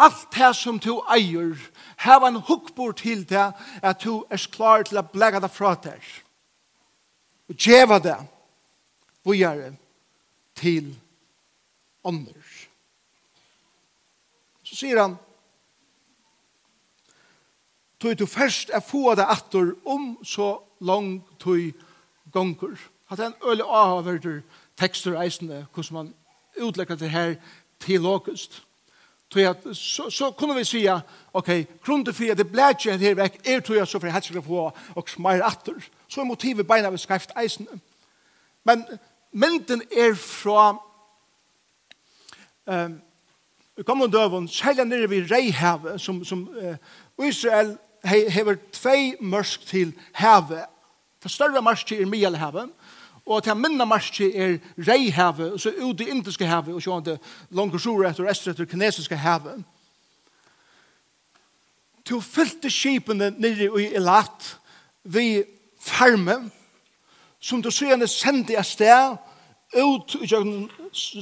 Alt 0.00 0.30
det 0.32 0.54
som 0.56 0.78
du 0.80 1.02
eier, 1.12 1.58
har 1.96 2.24
en 2.24 2.40
hukkbord 2.40 2.96
til 3.02 3.26
det, 3.28 3.52
at 3.82 4.04
du 4.04 4.24
er 4.30 4.48
klar 4.52 4.86
til 4.88 5.02
å 5.02 5.04
blegge 5.12 5.42
det 5.42 5.52
fra 5.52 5.74
deg. 5.76 6.00
Og 7.52 7.58
djeva 7.58 7.98
det, 8.00 8.16
vujere, 9.26 9.74
til 10.56 10.94
ånder. 12.04 12.71
Så 14.72 14.78
sier 14.80 14.96
han, 15.02 15.18
tog 18.00 18.16
du 18.16 18.24
først 18.26 18.70
er 18.72 18.80
få 18.80 19.12
deg 19.18 19.28
atter 19.28 19.74
om 19.84 20.14
så 20.24 20.54
lang 20.80 21.18
tog 21.42 21.74
gonger. 22.32 22.80
At 23.10 23.18
det 23.20 23.26
er 23.26 23.34
en 23.34 23.48
øyelig 23.50 23.66
avhverder 23.68 24.40
tekster 24.80 25.20
eisende, 25.20 25.66
hvordan 25.74 25.94
man 25.94 26.14
utlegger 26.56 26.96
det 26.96 27.10
her 27.10 27.34
til 27.80 28.06
åkest. 28.06 28.62
Så, 29.32 30.10
så 30.10 30.30
kunne 30.30 30.56
vi 30.56 30.64
sige, 30.64 31.00
ok, 31.32 31.50
grunnen 31.84 32.04
til 32.04 32.14
fyrir, 32.14 32.34
det 32.34 32.48
ble 32.48 32.70
ikke 32.72 32.96
her 32.96 33.14
vekk, 33.16 33.38
er 33.44 33.60
tog 33.60 33.76
jeg 33.76 33.88
så 33.88 33.98
for 33.98 34.08
jeg 34.08 34.14
helst 34.16 34.44
få 34.44 34.72
og 34.96 35.08
smair 35.08 35.44
atter. 35.44 35.80
Så 36.08 36.20
er 36.20 36.24
motivet 36.24 36.66
beina 36.66 36.90
vi 36.90 36.98
skreft 36.98 37.32
eisende. 37.36 37.80
Men 38.64 38.84
mynden 39.32 39.82
er 39.92 40.14
fra 40.14 40.76
um, 42.66 43.00
Vi 43.76 43.82
kom 43.82 44.02
under 44.02 44.18
døven, 44.18 44.48
særlig 44.48 44.84
nere 44.84 45.10
ved 45.10 45.30
Reihavet, 45.30 46.00
som, 46.00 46.24
som 46.24 46.48
uh, 47.18 47.28
Israel 47.28 47.78
hever 48.04 48.56
tvei 48.72 49.14
mørsk 49.20 49.66
til 49.66 49.92
havet. 50.12 50.64
Det 51.22 51.30
større 51.30 51.62
mørske 51.62 52.00
er 52.02 52.06
Mielhavet, 52.06 52.70
og 53.26 53.42
til 53.42 53.56
minna 53.56 53.84
mørske 53.84 54.28
er 54.36 54.58
Reihavet, 54.78 55.52
og 55.52 55.60
så 55.60 55.72
ut 55.82 56.00
i 56.00 56.10
Indiske 56.10 56.46
havet, 56.46 56.74
og 56.74 56.82
så 56.82 56.96
er 56.96 57.00
det 57.00 57.18
langt 57.50 57.80
sjore 57.80 58.10
etter 58.10 58.26
og 58.26 58.30
etter 58.30 58.64
kinesiske 58.64 59.16
havet. 59.16 59.64
Du 62.08 62.20
fyllte 62.20 62.70
skipene 62.70 63.30
nere 63.38 63.70
i 63.80 63.94
Elat 63.94 64.56
vi 65.04 65.44
farme, 65.80 66.50
som 67.40 67.62
du 67.62 67.70
sier 67.70 68.06
sendte 68.06 68.58
av 68.58 68.66
sted, 68.66 69.16
ut 69.72 70.16
i 70.20 70.28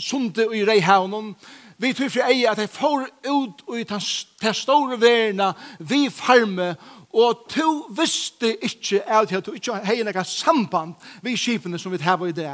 sundet 0.00 0.46
og 0.48 0.56
i 0.56 0.64
Reihavet, 0.64 1.36
vi 1.80 1.92
tror 1.96 2.10
for 2.12 2.28
ei 2.28 2.44
at 2.44 2.58
jeg 2.60 2.68
får 2.68 3.06
ut 3.30 3.62
i 3.78 3.84
den 3.88 4.54
store 4.54 5.00
verden 5.00 5.54
vi 5.78 6.08
farme 6.12 6.74
og 7.10 7.46
to 7.50 7.70
visste 7.96 8.52
ikke 8.64 9.02
at 9.08 9.32
du 9.46 9.52
ikke 9.56 9.74
har 9.74 10.04
noen 10.04 10.24
samband 10.28 10.94
vi 11.22 11.36
skipene 11.36 11.78
som 11.78 11.92
vi 11.92 12.02
har 12.04 12.26
i 12.26 12.36
det 12.36 12.52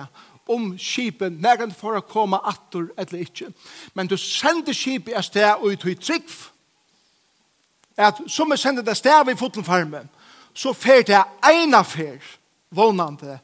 om 0.48 0.76
skipen, 0.78 1.40
nægant 1.42 1.74
for 1.74 1.98
å 1.98 2.04
komme 2.06 2.38
atter 2.46 2.86
eller 2.96 3.24
ikke. 3.24 3.48
Men 3.94 4.06
du 4.06 4.14
sender 4.16 4.76
skipet 4.76 5.16
et 5.18 5.26
sted 5.26 5.48
og 5.58 5.72
ut 5.72 5.86
i 5.90 5.96
trygg 5.98 6.30
at 7.96 8.20
som 8.30 8.50
vi 8.52 8.58
sender 8.60 8.84
det 8.86 8.96
sted 8.96 9.26
vi 9.26 9.36
foten 9.36 9.64
farme 9.64 10.04
så 10.54 10.72
fer 10.72 11.02
det 11.02 11.22
ena 11.50 11.82
fer 11.84 12.22
vånande 12.70 13.40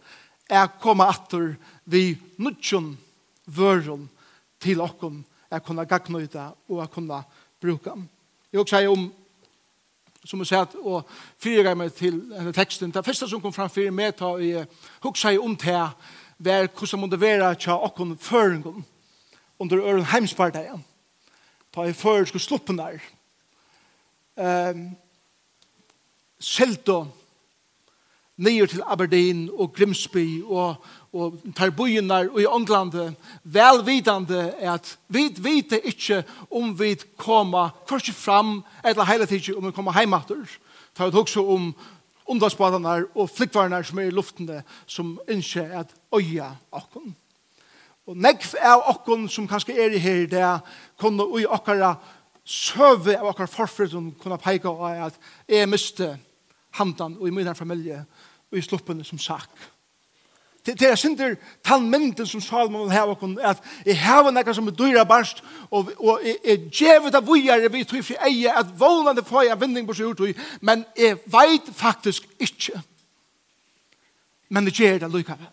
er 0.48 0.66
å 0.68 0.78
komme 0.80 1.08
atter 1.08 1.54
vi 1.84 2.12
nudjon 2.38 2.92
vøren 3.46 4.06
til 4.62 4.80
åkken 4.84 5.22
at 5.52 5.64
kunne 5.64 5.84
gagne 5.86 6.24
ut 6.24 6.32
det, 6.32 6.48
og 6.68 6.82
at 6.82 6.90
kunne 6.90 7.22
bruke 7.60 7.90
dem. 7.90 8.08
Jeg 8.52 8.58
vil 8.58 8.60
også 8.60 8.88
om, 8.90 9.12
som 10.24 10.38
jeg 10.38 10.46
sier, 10.46 10.76
og 10.82 11.08
fyrer 11.42 11.74
meg 11.74 11.92
til 11.92 12.20
denne 12.30 12.52
teksten. 12.52 12.92
Det 12.94 13.04
første 13.04 13.28
som 13.28 13.40
kom 13.42 13.52
fram 13.52 13.70
for 13.70 13.90
meg, 13.90 14.14
ta 14.16 14.34
i 14.38 14.54
hugsa 15.02 15.32
i 15.32 15.38
om 15.38 15.56
det, 15.56 15.82
var 16.38 16.68
hvordan 16.68 17.00
må 17.00 17.06
det 17.06 17.20
være 17.20 17.54
til 17.54 17.72
åkken 17.72 18.16
føringen 18.18 18.84
under 19.58 19.80
øren 19.80 20.04
heimspartiet. 20.04 20.80
Ta 21.74 21.86
i 21.88 21.92
før 21.92 22.24
skulle 22.24 22.42
sluppe 22.42 22.76
der. 22.76 22.98
Um, 24.36 24.96
Selto, 26.38 27.06
nyer 28.36 28.66
til 28.66 28.82
Aberdeen 28.86 29.50
og 29.52 29.72
Grimsby 29.76 30.42
og 30.42 30.74
og 31.12 31.40
tar 31.56 31.70
bojene 31.76 32.22
og 32.30 32.38
i 32.40 32.48
Ånglande 32.48 33.10
velvidende 33.44 34.46
at 34.64 34.94
vi 35.12 35.26
vet 35.44 35.74
ikke 35.84 36.22
om 36.50 36.72
vi 36.78 36.94
kommer 37.20 37.74
først 37.88 38.12
fram 38.16 38.62
eller 38.84 39.04
hele 39.04 39.26
tiden 39.26 39.58
om 39.58 39.66
vi 39.66 39.74
kommer 39.76 39.92
heimater. 39.92 40.46
Tar 40.96 41.10
vi 41.10 41.18
også 41.18 41.44
om 41.44 41.74
underspadene 42.26 43.04
og 43.14 43.30
flikkvarene 43.30 43.82
som 43.84 43.98
er 43.98 44.08
i 44.08 44.14
luftene 44.14 44.62
som 44.86 45.18
ikke 45.28 45.60
er 45.60 45.82
at 45.82 45.92
øye 46.14 46.48
åkken. 46.72 47.14
Og 48.06 48.16
nekv 48.16 48.56
av 48.58 48.88
åkken 48.90 49.28
som 49.30 49.46
kanskje 49.48 49.76
er 49.78 49.92
i 49.94 50.00
her 50.02 50.26
det 50.26 50.40
er 50.42 50.64
kunne 50.98 51.28
ui 51.28 51.44
åkkara 51.44 51.94
søve 52.44 53.18
av 53.18 53.28
åkkara 53.30 53.50
forfreden 53.50 54.14
kunne 54.18 54.40
peika 54.42 54.72
av 54.72 55.12
at 55.12 55.20
jeg 55.48 55.68
miste 55.68 56.16
handan 56.78 57.18
og 57.20 57.28
i 57.28 57.34
min 57.34 57.54
familie 57.54 58.00
og 58.50 58.58
i 58.58 58.64
sluppene 58.64 59.04
som 59.04 59.18
sagt 59.18 59.52
det 60.66 60.82
er 60.82 60.94
synder 60.94 61.34
tannmynden 61.64 62.26
som 62.26 62.40
Salomon 62.40 62.84
vil 62.84 62.94
hava 62.94 63.14
kun, 63.18 63.34
at 63.42 63.58
jeg 63.86 63.98
hava 63.98 64.30
nekka 64.30 64.54
som 64.54 64.68
er 64.70 64.76
dyra 64.78 65.02
barst, 65.04 65.42
og, 65.70 65.90
og 65.98 66.20
jeg, 66.24 66.36
jeg 66.44 66.60
djevet 66.70 67.14
av 67.18 67.26
vujare 67.26 67.72
vi 67.72 67.82
tog 67.84 68.04
fri 68.06 68.16
eie, 68.28 68.52
at 68.52 68.70
vånande 68.78 69.24
får 69.26 69.48
jeg 69.48 69.60
vending 69.60 69.88
på 69.88 69.96
seg 69.98 70.12
ut, 70.12 70.44
men 70.60 70.84
jeg 70.98 71.18
veit 71.26 71.72
faktisk 71.74 72.28
ikke. 72.38 72.82
Men 74.52 74.68
det 74.68 74.76
gjer 74.78 75.00
det 75.02 75.10
lykkavel. 75.10 75.50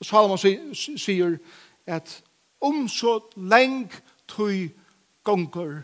Og 0.00 0.06
Salomon 0.06 0.38
sier 0.40 1.38
at 1.86 2.20
om 2.60 2.86
så 2.88 3.18
leng 3.36 3.88
tog 4.28 4.70
gonger, 5.24 5.82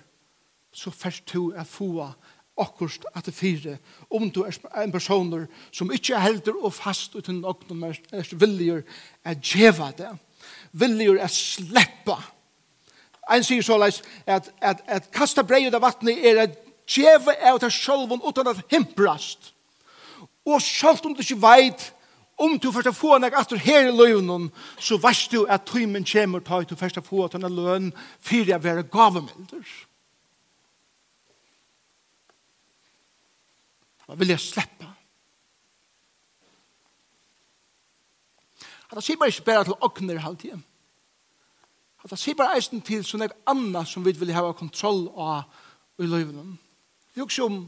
så 0.73 0.91
først 0.91 1.27
to 1.27 1.51
er 1.57 1.65
foa 1.65 2.13
akkurst 2.59 3.05
at 3.15 3.27
det 3.27 3.35
fire, 3.35 3.77
om 4.11 4.31
du 4.31 4.43
er 4.43 4.57
en 4.83 4.93
person 4.93 5.47
som 5.73 5.93
ikke 5.93 6.15
er 6.15 6.25
helder 6.25 6.57
og 6.63 6.75
fast 6.75 7.15
uten 7.15 7.45
åknen, 7.45 7.81
men 7.81 7.97
er 8.13 8.33
villigur 8.33 8.83
at 9.25 9.43
djeva 9.45 9.91
det, 9.97 10.13
villigur 10.73 11.21
at 11.21 11.31
sleppa. 11.31 12.17
En 13.33 13.45
sier 13.45 13.63
så 13.63 13.79
leis 13.79 14.03
at, 14.27 14.51
at, 14.63 14.83
at 14.87 15.11
kasta 15.15 15.43
brei 15.43 15.67
ut 15.67 15.75
av 15.75 15.83
vattnet 15.83 16.23
er 16.25 16.45
at 16.47 16.57
djeva 16.87 17.35
er 17.35 17.57
ut 17.57 17.67
av 17.67 17.75
sjolvun 17.75 18.23
utan 18.25 18.53
at 18.53 18.63
himprast. 18.71 19.53
Og 20.47 20.63
sjalt 20.63 21.05
om 21.07 21.15
du 21.15 21.25
ikke 21.25 21.43
veit 21.43 21.91
om 22.37 22.59
du 22.61 22.69
først 22.73 22.93
få 22.97 23.17
nek 23.19 23.35
du 23.49 23.57
her 23.57 23.89
i 23.89 23.93
løvnen, 23.97 24.51
så 24.79 24.99
veist 25.01 25.33
du 25.33 25.47
at 25.49 25.65
tøymen 25.65 26.05
kommer 26.05 26.41
ta 26.45 26.61
du 26.63 26.77
først 26.77 27.01
få 27.05 27.25
at 27.25 27.33
han 27.33 27.49
er 27.49 27.53
løn 27.53 27.93
fyrir 28.21 28.53
jeg 28.53 28.65
være 28.65 28.83
gavemilder. 28.93 29.65
Hva 34.07 34.15
Man 34.15 34.23
vilja 34.23 34.39
sleppa. 34.39 34.93
Hatta 38.87 39.03
sier 39.03 39.19
bare 39.19 39.35
ikke 39.35 39.49
bare 39.49 39.67
til 39.67 39.79
åkner 39.83 40.21
halvtid. 40.23 40.61
Hatta 42.05 42.19
sier 42.19 42.39
bare 42.39 42.55
eisen 42.55 42.85
til 42.87 43.03
sånn 43.05 43.27
et 43.27 43.35
annet 43.51 43.91
som 43.91 44.05
vi 44.07 44.15
vil 44.15 44.31
ha 44.37 44.53
kontroll 44.55 45.09
av 45.19 45.51
i 45.99 46.07
løyvene. 46.07 46.55
Det 47.11 47.19
er 47.19 47.25
Jo, 47.25 47.29
som 47.29 47.65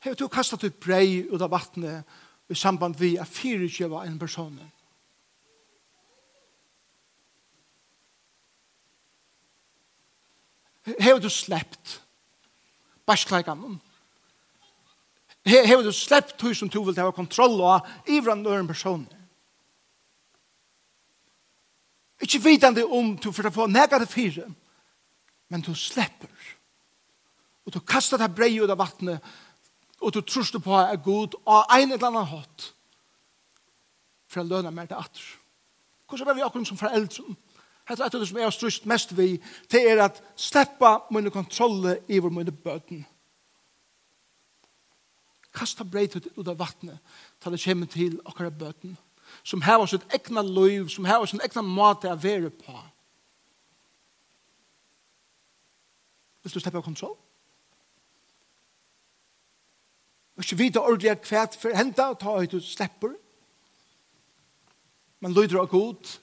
Hei, 0.00 0.14
du 0.16 0.30
kastet 0.32 0.62
ut 0.64 0.78
brei 0.80 1.26
ut 1.28 1.42
av 1.44 1.50
vattnet 1.52 2.08
i 2.48 2.56
samband 2.56 2.96
vi 2.96 3.18
er 3.20 3.28
fyrirkjøva 3.28 4.06
en 4.08 4.16
person. 4.18 4.54
Hei, 10.88 11.12
du 11.20 11.28
sleppt 11.28 11.98
barskleikanen 13.04 13.76
he, 15.50 15.64
hever 15.66 15.84
du 15.86 15.92
sleppt 15.94 16.38
tog 16.38 16.54
som 16.56 16.70
du 16.70 16.78
vil 16.84 16.98
ha 17.00 17.10
kontroll 17.14 17.58
av 17.66 17.88
ivra 18.08 18.36
nøren 18.38 18.68
person. 18.70 19.04
Ikke 22.20 22.42
vidande 22.44 22.84
om 22.84 23.14
du 23.16 23.30
for 23.32 23.48
å 23.48 23.54
få 23.54 23.66
nega 23.70 23.98
det 24.00 24.10
fire, 24.10 24.46
men 25.48 25.64
du 25.64 25.72
slepper. 25.74 26.32
Og 27.66 27.74
du 27.74 27.80
kastar 27.80 28.20
det 28.20 28.32
brei 28.34 28.52
ut 28.60 28.70
av 28.70 28.80
vattnet, 28.80 29.24
og 30.00 30.12
du 30.14 30.20
trus 30.24 30.52
på 30.52 30.76
er 30.76 31.00
god 31.04 31.36
og 31.44 31.72
ein 31.72 31.90
eller 31.92 32.08
annan 32.08 32.28
hatt 32.28 32.70
for 34.30 34.40
å 34.42 34.46
løna 34.46 34.70
mer 34.72 34.88
til 34.88 35.00
atter. 35.00 35.24
Hvordan 36.08 36.30
er 36.30 36.38
vi 36.38 36.44
akkurat 36.46 36.68
som 36.68 36.78
foreldre? 36.80 37.34
Hette 37.88 38.06
etter 38.06 38.22
det 38.22 38.28
som 38.30 38.38
jeg 38.38 38.46
har 38.46 38.54
strust 38.54 38.86
mest 38.86 39.12
vi, 39.18 39.32
det 39.70 39.80
er 39.90 40.04
at 40.04 40.20
sleppa 40.38 41.08
mine 41.10 41.32
kontroller 41.34 41.98
i 42.08 42.20
vår 42.22 42.32
mine 42.34 42.54
bøten. 42.54 43.02
Hvordan 43.02 43.19
Kasta 45.52 45.84
breit 45.84 46.14
ut 46.16 46.48
av 46.48 46.58
vattnet 46.58 46.98
til 47.42 47.54
det 47.54 47.62
kommer 47.64 47.86
til 47.90 48.20
akkurat 48.24 48.58
bøten. 48.58 48.96
Som 49.42 49.62
har 49.62 49.86
sitt 49.86 50.06
egna 50.14 50.42
liv, 50.42 50.88
som 50.88 51.04
har 51.04 51.26
sitt 51.26 51.42
egna 51.42 51.62
måte 51.62 52.10
å 52.10 52.18
være 52.18 52.50
på. 52.50 52.76
Vil 56.42 56.54
du 56.54 56.60
slippe 56.60 56.78
av 56.78 56.86
kontroll? 56.86 57.16
Og 60.40 60.46
du 60.48 60.56
vite 60.56 60.80
ordentlig 60.80 61.18
hva 61.28 61.44
for 61.52 61.76
henta, 61.76 62.14
ta 62.16 62.38
høyt 62.38 62.54
ut 62.56 62.64
slipper. 62.64 63.12
Men 65.20 65.34
lyder 65.36 65.60
av 65.60 65.68
god 65.68 66.14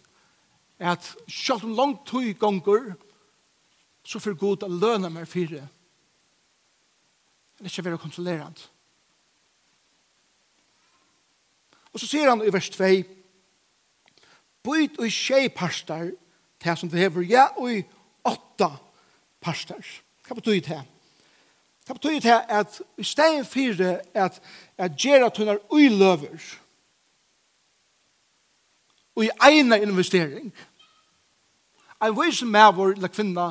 er 0.79 0.95
at 0.95 1.11
selv 1.29 1.67
om 1.67 1.75
langt 1.77 2.07
tog 2.09 2.25
gonger, 2.39 2.95
så 4.07 4.19
får 4.23 4.39
god 4.39 4.65
å 4.65 4.71
løne 4.71 5.11
meg 5.13 5.27
fire. 5.29 5.67
Det 7.57 7.65
er 7.65 7.69
ikke 7.69 7.85
være 7.89 8.01
kontrollerende. 8.01 8.65
Og 11.97 12.01
så 12.01 12.11
sier 12.11 12.29
han 12.29 12.43
i 12.45 12.51
vers 12.53 12.67
2, 12.69 12.87
«Byt 14.61 14.99
og 15.01 15.07
tjej 15.09 15.47
parstar, 15.49 16.11
det 16.61 16.75
som 16.77 16.89
det 16.89 16.99
hever, 16.99 17.23
ja, 17.25 17.47
og 17.57 17.71
i 17.73 17.79
åtta 18.21 18.67
parstar. 19.41 19.81
Hva 20.27 20.37
betyr 20.37 20.59
det? 20.61 20.77
Det 21.87 21.95
betyr 21.97 22.19
det 22.21 22.35
at 22.53 22.77
i 23.01 23.03
stedet 23.03 23.47
fire 23.49 23.95
at, 24.13 24.37
at 24.77 24.93
gjerra 24.93 25.31
tunnar 25.33 25.57
uiløver 25.73 26.37
og 29.15 29.25
i 29.25 29.33
eina 29.49 29.81
investering. 29.81 30.53
En 32.03 32.13
vise 32.13 32.45
mævor 32.45 32.93
eller 32.93 33.09
kvinna 33.09 33.47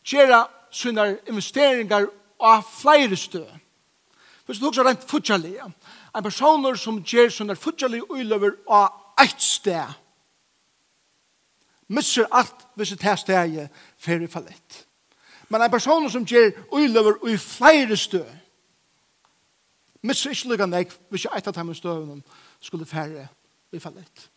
gjerra 0.00 0.46
sunnar 0.72 1.18
investeringer 1.28 2.08
av 2.40 2.64
flere 2.64 3.20
stø. 3.20 3.44
Hvis 4.46 4.58
du 4.58 4.70
også 4.70 4.86
rent 4.86 5.04
futsalige, 5.10 5.68
en 6.16 6.22
person 6.22 6.76
som 6.76 7.02
gjør 7.04 7.28
sånne 7.32 7.56
fudgjelig 7.60 8.02
uiløver 8.08 8.56
av 8.72 9.20
eit 9.20 9.42
sted, 9.42 9.84
misser 11.92 12.26
alt 12.32 12.66
hvis 12.74 12.94
det 12.96 13.06
er 13.06 13.20
stedet 13.20 13.66
for 14.00 14.24
i 14.24 14.30
fallet. 14.30 14.78
Men 15.48 15.62
en 15.62 15.70
person 15.70 16.08
som 16.10 16.24
gjør 16.26 16.54
uiløver 16.72 17.20
i 17.30 17.36
flere 17.36 17.96
stø, 17.96 18.24
misser 20.02 20.32
ikke 20.32 20.54
lykke 20.54 20.66
nek 20.70 20.94
hvis 21.10 21.26
jeg 21.26 21.36
eit 21.36 21.50
av 21.50 21.54
dem 21.54 21.74
støvene 21.74 22.22
skulle 22.60 22.86
færre 22.86 23.28
i 23.72 23.78
fallet. 23.78 24.30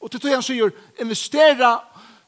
Og 0.00 0.10
til 0.10 0.20
tog 0.20 0.34
han 0.34 0.44
sier, 0.44 0.70
investera 1.00 1.78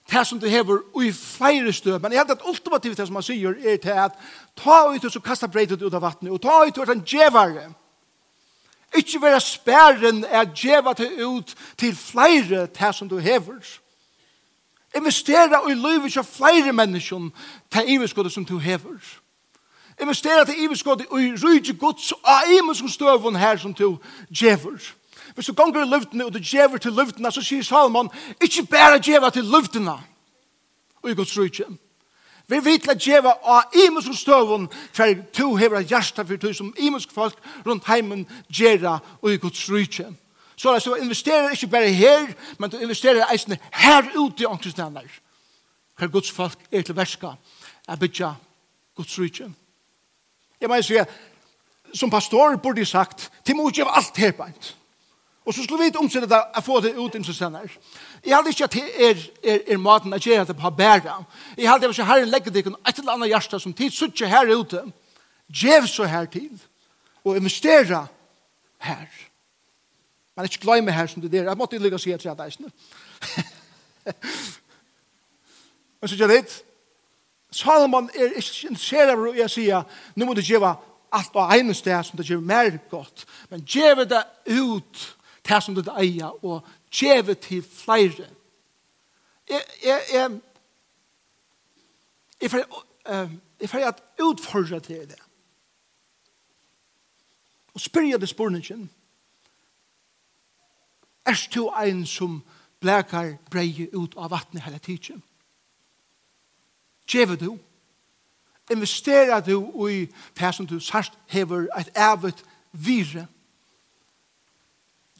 det 0.09 0.23
som 0.27 0.41
du 0.41 0.47
hever 0.49 0.81
i 1.05 1.13
flere 1.13 1.73
støv. 1.73 2.01
Men 2.01 2.13
jeg 2.13 2.23
hadde 2.23 2.39
et 2.39 2.47
ultimativt 2.49 2.97
det 2.97 3.07
som 3.07 3.19
han 3.19 3.27
sier 3.27 3.59
er 3.61 3.77
til 3.77 3.93
at 3.93 4.17
ta 4.57 4.87
ut 4.89 5.05
og 5.05 5.13
så 5.13 5.21
kasta 5.21 5.51
breitet 5.53 5.83
ut 5.83 5.95
av 5.95 6.03
vattnet, 6.03 6.33
og 6.33 6.41
ta 6.43 6.63
ut 6.65 6.79
og 6.79 6.87
er 6.87 6.95
en 6.95 7.05
djevare. 7.05 7.67
Ikke 8.97 9.23
være 9.23 9.41
spæren 9.41 10.25
er 10.29 10.45
djeva 10.45 10.93
til 10.93 11.27
ut 11.27 11.55
til 11.77 11.97
flere 11.97 12.67
til 12.67 12.95
som 12.95 13.09
du 13.09 13.19
hever. 13.19 13.79
Investera 14.97 15.71
i 15.71 15.75
livet 15.75 16.13
til 16.13 16.25
flere 16.25 16.73
mennesker 16.73 17.31
til 17.73 17.83
iverskuddet 17.87 18.33
som 18.33 18.45
du 18.45 18.59
hever. 18.59 18.99
Investera 20.01 20.45
til 20.45 20.63
iverskuddet 20.63 21.07
i 21.11 21.35
rydde 21.45 21.75
gods 21.75 22.13
og 22.13 22.41
imensk 22.59 22.95
støvun 22.95 23.37
her 23.37 23.57
som 23.57 23.75
du 23.75 23.99
djever. 24.39 24.95
Hvis 25.35 25.47
du 25.47 25.53
gonger 25.53 25.85
i 25.85 25.89
luftene 25.89 26.25
og 26.25 26.35
du 26.35 26.39
djever 26.39 26.77
til 26.77 26.93
luftene, 26.93 27.33
så 27.33 27.43
sier 27.43 27.63
Salomon, 27.63 28.11
ikke 28.43 28.67
bare 28.67 28.99
djeva 28.99 29.31
til 29.31 29.45
luftene 29.45 29.93
og 31.03 31.11
i 31.11 31.15
gods 31.15 31.39
rydde. 31.39 31.65
Vi 32.49 32.61
vet 32.65 32.83
til 32.83 32.95
å 32.95 32.97
gjøre 32.97 33.33
av 33.45 33.75
imensk 33.77 34.15
støvun, 34.17 34.69
for 34.97 35.21
to 35.37 35.51
hever 35.61 35.85
hjärsta 35.85 36.25
for 36.25 36.41
to 36.41 36.53
som 36.57 36.73
imensk 36.81 37.13
folk 37.13 37.37
rundt 37.67 37.85
heimen 37.91 38.25
gjøre 38.49 38.99
og 39.21 39.33
i 39.33 39.41
Guds 39.43 39.67
rydtje. 39.69 40.09
Så 40.57 40.73
det 40.75 40.83
så 40.83 40.95
investerer 40.95 41.53
ikke 41.53 41.71
bare 41.71 41.93
her, 41.93 42.33
men 42.59 42.71
du 42.71 42.79
investerer 42.79 43.29
eisene 43.31 43.59
her 43.73 44.09
ute 44.17 44.43
i 44.43 44.49
angstnævner. 44.49 45.07
Hver 45.99 46.09
Guds 46.09 46.33
folk 46.33 46.59
er 46.73 46.83
til 46.83 46.97
verska, 46.97 47.35
er 47.89 47.97
bytja 47.97 48.33
Guds 48.97 49.19
rydtje. 49.19 49.51
Jeg 50.61 50.69
mener 50.69 50.83
sier, 50.83 51.05
som 51.95 52.11
pastor 52.11 52.57
borde 52.57 52.85
sagt, 52.85 53.31
til 53.47 53.57
må 53.57 53.69
ikke 53.69 53.83
gjøre 53.85 53.97
alt 54.01 54.17
her 54.17 54.33
beint. 54.33 54.78
Og 55.49 55.55
så 55.55 55.63
skulle 55.65 55.81
vi 55.81 55.87
ikke 55.89 56.03
omsette 56.05 56.29
det 56.29 56.39
å 56.61 56.61
få 56.61 56.77
det 56.85 56.91
ut 56.99 57.15
i 57.17 57.23
sender. 57.33 57.71
Jeg 58.21 58.35
hadde 58.37 58.51
ikke 58.53 58.67
at 58.67 58.75
det 58.77 58.83
er, 59.07 59.23
er, 59.41 59.63
er 59.73 59.79
maten 59.81 60.13
at 60.13 60.27
gjøre 60.27 60.45
det 60.45 60.57
på 60.59 60.71
bæra. 60.77 61.15
Jeg 61.57 61.71
hadde 61.71 61.89
ikke 61.89 62.05
herren 62.05 62.29
legger 62.29 62.53
det 62.53 62.67
et 62.67 62.99
eller 62.99 63.15
annet 63.15 63.33
hjerte 63.33 63.61
som 63.61 63.73
tid 63.73 63.97
suttje 63.97 64.29
her 64.29 64.53
ute. 64.53 64.83
Gjev 65.49 65.89
så 65.89 66.05
her 66.05 66.29
tid. 66.29 66.61
Og 67.25 67.41
investere 67.41 68.03
her. 68.85 69.09
Men 70.37 70.45
ikke 70.45 70.61
glemme 70.67 70.93
her 70.93 71.07
som 71.09 71.23
det 71.23 71.33
der. 71.33 71.49
Jeg 71.49 71.57
måtte 71.57 71.77
ikke 71.77 71.89
lykke 71.89 71.97
å 71.97 72.05
si 72.05 72.13
at 72.13 72.25
jeg 72.25 72.35
hadde 72.35 72.45
eisene. 72.45 72.69
Men 76.01 76.13
så 76.13 76.21
gjør 76.21 76.37
det. 76.37 76.45
Salomon 77.57 78.11
er 78.13 78.37
ikke 78.37 78.69
interessert 78.69 79.17
av 79.17 79.25
å 79.25 79.33
jeg 79.33 79.85
nå 80.13 80.29
må 80.29 80.37
du 80.37 80.45
gjøre 80.45 80.77
alt 81.09 81.33
på 81.33 81.41
ene 81.57 81.73
sted 81.73 82.05
som 82.05 82.21
det 82.21 82.29
gjør 82.29 82.45
mer 82.45 82.77
godt. 82.93 83.25
Men 83.49 83.65
gjør 83.65 84.05
det 84.05 84.27
ut 84.53 85.15
det 85.49 85.63
som 85.63 85.75
du 85.75 85.83
eier, 85.91 86.45
og 86.45 86.67
djeve 86.93 87.35
til 87.35 87.63
flere. 87.63 88.29
Jeg, 89.49 89.63
jeg, 89.85 90.01
jeg, 90.13 90.41
jeg, 92.41 92.51
jeg, 92.53 92.65
uh, 93.09 93.33
jeg 93.61 93.71
får 93.71 93.79
at 93.79 94.03
utfordre 94.23 94.81
til 94.81 95.09
det. 95.09 95.23
Og 97.75 97.81
spør 97.81 98.01
jeg 98.01 98.21
det 98.21 98.29
spørningen. 98.29 98.91
Er 101.27 101.49
du 101.55 101.69
en 101.69 102.07
som 102.07 102.43
blekar 102.81 103.37
breie 103.51 103.89
ut 103.97 104.15
av 104.17 104.31
vattnet 104.31 104.63
hele 104.63 104.79
tiden? 104.79 105.23
Djeve 107.13 107.37
du? 107.37 107.59
Investerer 108.71 109.41
du 109.41 109.87
i 109.89 110.09
det 110.39 110.55
som 110.55 110.67
du 110.67 110.81
sørst 110.81 111.13
hever 111.27 111.69
et 111.79 111.91
evet 111.97 112.45
vire? 112.73 113.27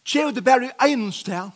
Gjør 0.09 0.31
det 0.31 0.45
bare 0.45 0.71
i 0.89 0.93
en 0.93 1.13
sted. 1.13 1.51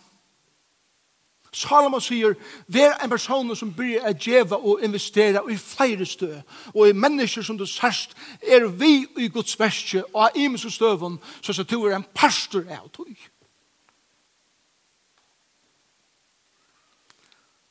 Salomon 1.52 2.00
sier, 2.00 2.32
vær 2.68 2.94
en 3.04 3.10
person 3.12 3.50
som 3.56 3.74
bryr 3.76 4.06
å 4.08 4.12
djeva 4.16 4.56
og 4.56 4.80
investere 4.84 5.42
i 5.52 5.56
flere 5.60 6.06
stø, 6.08 6.30
og 6.72 6.88
i 6.88 6.96
mennesker 6.96 7.44
som 7.44 7.58
du 7.60 7.66
sørst, 7.68 8.16
er 8.40 8.64
vi 8.72 9.04
i 9.20 9.28
Guds 9.28 9.58
verste, 9.60 10.00
og 10.14 10.22
av 10.24 10.40
imes 10.40 10.64
og 10.64 10.72
støven, 10.72 11.18
så 11.42 11.52
så 11.52 11.62
du 11.68 11.76
er 11.84 11.96
en 11.96 12.08
pastor 12.14 12.64
av 12.72 12.88
tog. 12.88 13.12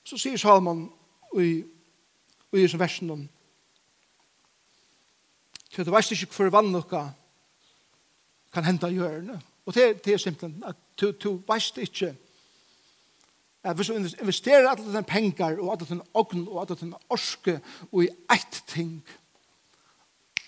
Så 0.05 0.17
sier 0.17 0.37
Salomon 0.37 0.85
i, 1.41 1.63
i 2.53 2.61
disse 2.61 2.79
versene, 2.79 3.17
til 5.71 5.81
at 5.81 5.87
du 5.87 5.93
veist 5.95 6.11
ikke 6.13 6.35
hvor 6.35 6.53
vannlokka 6.53 7.07
kan 8.53 8.67
hente 8.67 8.89
i 8.91 8.99
hjørnet. 8.99 9.50
Og 9.65 9.75
det, 9.75 10.05
det 10.05 10.13
er 10.13 10.21
simpelthen 10.21 10.63
at 10.65 10.77
du, 10.99 11.11
du 11.11 11.41
veist 11.47 11.77
ikke 11.77 12.15
at 13.63 13.75
hvis 13.77 13.91
du 13.91 13.93
investerer 13.93 14.69
alle 14.69 14.87
dine 14.87 15.03
penger 15.05 15.59
og 15.61 15.71
alle 15.75 15.85
dine 15.85 16.05
ogn 16.17 16.47
og 16.47 16.63
alle 16.63 16.79
dine 16.79 16.97
orske 17.13 17.59
og 17.91 18.03
i 18.03 18.09
ett 18.33 18.63
ting 18.67 18.95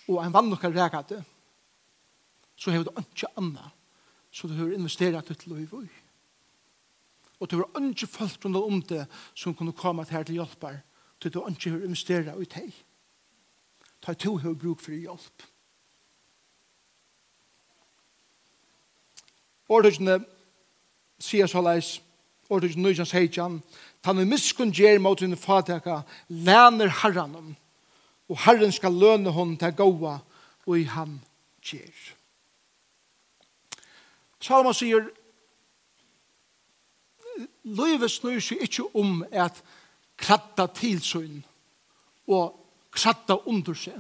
og 0.10 0.18
en 0.24 0.34
vann 0.34 0.50
nokka 0.50 0.72
rega 0.74 1.04
det 1.10 1.22
så 2.58 2.72
har 2.72 2.84
du 2.84 2.90
ikke 2.98 3.30
anna 3.38 3.70
så 4.34 4.48
du 4.50 4.56
har 4.58 4.74
investeret 4.74 5.28
ditt 5.30 5.46
liv 5.48 5.70
i. 5.78 5.88
Og 7.40 7.50
du 7.52 7.60
har 7.60 7.84
ikke 7.86 8.08
folk 8.10 8.46
rundt 8.46 8.58
om 8.58 8.82
det 8.82 9.06
som 9.36 9.54
kunne 9.54 9.76
komme 9.78 10.06
til 10.06 10.16
her 10.16 10.24
til 10.24 10.40
hjelper 10.40 10.80
til 11.22 11.32
du 11.32 11.44
ikke 11.48 11.70
har 11.70 11.86
investeret 11.86 12.42
i 12.42 12.50
deg. 12.50 12.72
Ta 14.02 14.14
to 14.14 14.38
har 14.38 14.56
bruk 14.58 14.82
for 14.82 14.92
hjelp. 14.92 15.46
Ordøkene 19.70 20.20
sier 21.24 21.48
så 21.48 21.62
leis, 21.64 21.96
ordøkene 22.50 22.84
nøyjans 22.90 23.14
heitjan, 23.16 23.62
tan 24.04 24.20
vi 24.20 24.28
miskun 24.28 24.74
gjer 24.76 25.00
mot 25.00 25.20
henne 25.24 25.40
fataka, 25.40 26.02
læner 26.28 26.92
herranom, 27.02 27.56
og 28.30 28.40
herren 28.46 28.72
skal 28.72 28.96
løne 28.96 29.32
hon 29.32 29.56
til 29.58 29.76
gåa, 29.78 30.18
og 30.66 30.80
i 30.80 30.84
han 30.88 31.20
gjer. 31.64 32.14
Salma 34.44 34.74
sier, 34.76 35.08
Løyve 37.64 38.10
snur 38.12 38.42
seg 38.44 38.66
ikke 38.66 38.84
om 39.00 39.24
at 39.32 39.62
kratta 40.20 40.68
tilsyn 40.76 41.40
og 42.30 42.52
kratta 42.94 43.40
under 43.50 43.78
seg. 43.78 43.96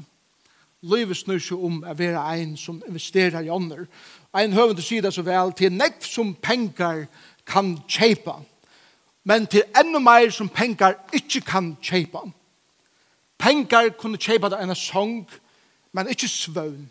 Livet 0.84 1.18
snur 1.18 1.40
seg 1.40 1.62
om 1.64 1.78
å 1.88 1.94
være 1.96 2.22
en 2.42 2.58
som 2.60 2.82
investerer 2.88 3.46
i 3.46 3.52
ånder. 3.52 3.86
En 4.36 4.56
høvende 4.56 4.84
sier 4.84 5.04
det 5.04 5.14
så 5.16 5.24
vel, 5.24 5.54
til 5.56 5.72
nekv 5.72 6.04
som 6.04 6.34
penger 6.36 7.06
kan 7.48 7.78
kjeipa, 7.88 8.42
men 9.24 9.48
til 9.48 9.64
enda 9.80 10.02
mer 10.04 10.28
som 10.36 10.50
penger 10.52 10.98
ikke 11.16 11.42
kan 11.48 11.74
kjeipa. 11.82 12.26
Penger 13.40 13.94
kunne 14.00 14.20
kjeipa 14.20 14.50
det 14.52 14.60
ene 14.60 14.76
sång, 14.76 15.24
men 15.94 16.12
ikke 16.12 16.28
svøvn. 16.28 16.90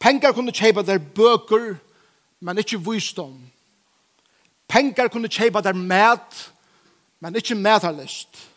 Penger 0.00 0.32
kunne 0.32 0.52
kjeipa 0.52 0.82
det 0.82 0.98
bøker, 1.14 1.74
men 2.40 2.58
ikke 2.58 2.80
visdom. 2.90 3.36
Penger 4.68 5.08
kunne 5.08 5.28
kjeipa 5.28 5.60
det 5.60 5.76
mat, 5.76 6.50
men 7.20 7.36
ikke 7.36 7.54
metalist. 7.54 8.48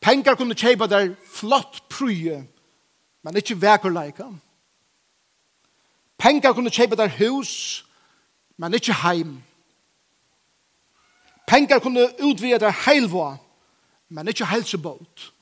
Penger 0.00 0.34
kunne 0.34 0.54
kjeipa 0.54 0.86
det 0.86 1.16
flott 1.32 1.85
prye, 1.98 2.44
men 3.22 3.36
ikkje 3.36 3.60
vekerleika. 3.62 4.28
Pengar 6.18 6.52
kunne 6.52 6.70
kjeipa 6.70 6.96
der 6.96 7.08
hus, 7.18 7.84
men 8.56 8.74
ikkje 8.74 8.94
heim. 9.02 9.42
Pengar 11.46 11.78
kunne 11.78 12.08
utvida 12.22 12.58
der 12.58 12.74
heilvå, 12.86 13.36
men 14.08 14.28
ikkje 14.28 14.46
helsebåt. 14.46 15.32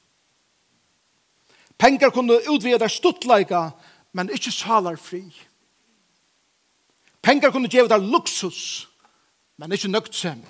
Pengar 1.78 2.10
kunne 2.10 2.40
utvida 2.50 2.78
der 2.78 2.88
stuttleika, 2.88 3.70
men 4.12 4.30
ikkje 4.30 4.52
salarfri. 4.52 5.24
Pengar 7.22 7.50
kunne 7.50 7.68
gjeva 7.68 7.88
der 7.88 7.98
luksus, 7.98 8.88
men 9.56 9.72
ikkje 9.72 9.90
nøgtsem. 9.90 10.42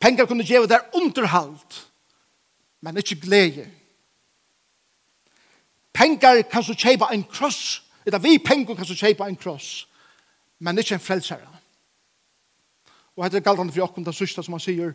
Pengar 0.00 0.26
kunne 0.26 0.44
gjeva 0.44 0.66
der 0.66 0.80
underhalt, 0.94 1.88
men 2.80 2.96
ikkje 2.96 3.20
glede. 3.20 3.70
Pengar 5.92 6.42
kan 6.50 6.64
så 6.64 6.74
kjeipa 6.74 7.10
en 7.12 7.24
kross. 7.24 7.82
Eta 8.06 8.18
vi 8.18 8.38
pengar 8.38 8.76
kan 8.76 8.86
så 8.86 8.96
kjeipa 8.96 9.28
en 9.28 9.36
kross. 9.36 9.86
Men 10.58 10.78
ikkje 10.78 10.98
en 10.98 11.04
frelsare. 11.04 11.48
Og 13.16 13.24
hette 13.24 13.36
er 13.36 13.44
galdande 13.44 13.72
for 13.74 13.84
okkom, 13.84 14.04
det 14.04 14.14
sørste 14.16 14.42
som 14.44 14.56
han 14.56 14.62
sier, 14.62 14.94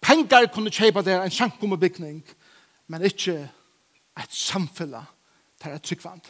pengar 0.00 0.46
kunne 0.54 0.70
kjeipa 0.70 1.02
der 1.02 1.24
en 1.24 1.34
sankumabikning, 1.34 2.20
men 2.86 3.06
ikkje 3.08 3.40
et 4.16 4.32
samfella 4.32 5.02
til 5.62 5.74
et 5.74 5.82
tryggvand. 5.82 6.28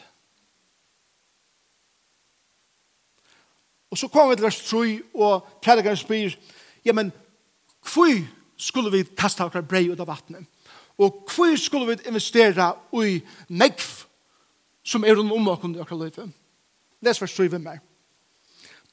Og 3.90 3.98
så 3.98 4.08
kom 4.08 4.30
vi 4.30 4.36
til 4.36 4.44
vers 4.48 4.62
3, 4.64 4.80
og 5.14 5.46
predikaren 5.62 5.96
spyr, 5.96 6.34
ja, 6.84 6.92
men 6.92 7.12
hvor 7.92 8.16
skulle 8.56 8.90
vi 8.90 9.04
kasta 9.16 9.46
okra 9.46 9.62
brei 9.62 9.90
ut 9.92 10.00
av 10.00 10.08
vattnet? 10.08 10.46
Og 10.98 11.26
hvor 11.28 11.56
skulle 11.60 11.86
vi 11.86 12.08
investera 12.08 12.72
i 13.04 13.20
negv 13.48 13.84
som 14.86 15.04
er 15.04 15.16
rundt 15.18 15.32
om 15.32 15.48
åkken 15.48 15.74
i 15.76 15.80
akkurat 15.82 16.06
løyve? 16.06 16.30
Les 17.04 17.20
vers 17.20 17.34
7 17.36 17.58
mer. 17.58 17.82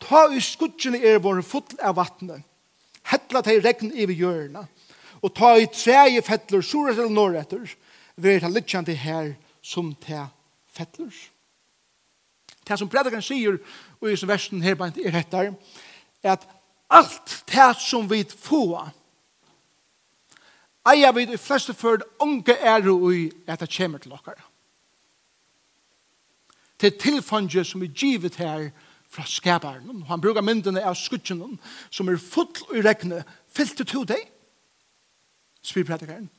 Ta 0.03 0.25
i 0.33 0.41
skudgjene 0.43 0.99
er 0.99 1.21
våre 1.23 1.43
fotl 1.43 1.79
av 1.79 1.95
vattnet. 1.95 2.43
Hettla 3.07 3.41
til 3.43 3.61
regn 3.63 3.93
i 3.95 4.07
vi 4.07 4.17
hjørna. 4.19 4.65
Og 5.23 5.31
ta 5.35 5.53
i 5.55 5.69
treje 5.71 6.21
fettler, 6.21 6.61
sura 6.61 6.95
til 6.95 7.11
norretter. 7.11 7.63
Vi 8.15 8.35
er 8.35 8.49
litt 8.49 8.73
her 8.99 9.35
som 9.61 9.93
til 9.95 10.25
fettler. 10.67 11.13
Det 12.67 12.79
som 12.79 12.89
predikeren 12.89 13.23
sier 13.23 13.59
og 14.01 14.09
i 14.11 14.27
versen 14.27 14.61
her 14.63 14.75
er 14.75 15.15
hettar, 15.15 15.53
er 16.23 16.35
at 16.35 16.47
alt 16.89 17.43
det 17.47 17.71
som 17.79 18.09
vi 18.09 18.23
får 18.23 18.91
eier 20.89 21.13
vi 21.15 21.27
i 21.27 21.37
fleste 21.37 21.73
før 21.73 22.03
unge 22.21 22.55
er 22.55 22.83
i 23.11 23.31
at 23.47 23.59
det 23.59 23.71
kommer 23.77 23.97
til 23.97 24.11
dere. 24.11 24.43
Til 26.79 26.97
tilfanget 26.99 27.67
som 27.67 27.83
er 27.83 27.87
givet 27.87 28.35
her 28.35 28.69
fra 29.09 29.23
skaperen. 29.25 30.05
Han 30.07 30.21
bruker 30.21 30.41
myndene 30.41 30.83
av 30.83 30.95
skutjen 30.95 31.59
som 31.89 32.09
er 32.09 32.17
full 32.17 32.49
i 32.73 32.81
regnet, 32.81 33.23
fyllt 33.53 33.77
til 33.77 33.85
to 33.85 34.03
deg, 34.03 34.25
spyr 35.63 35.85
predikeren. 35.87 36.29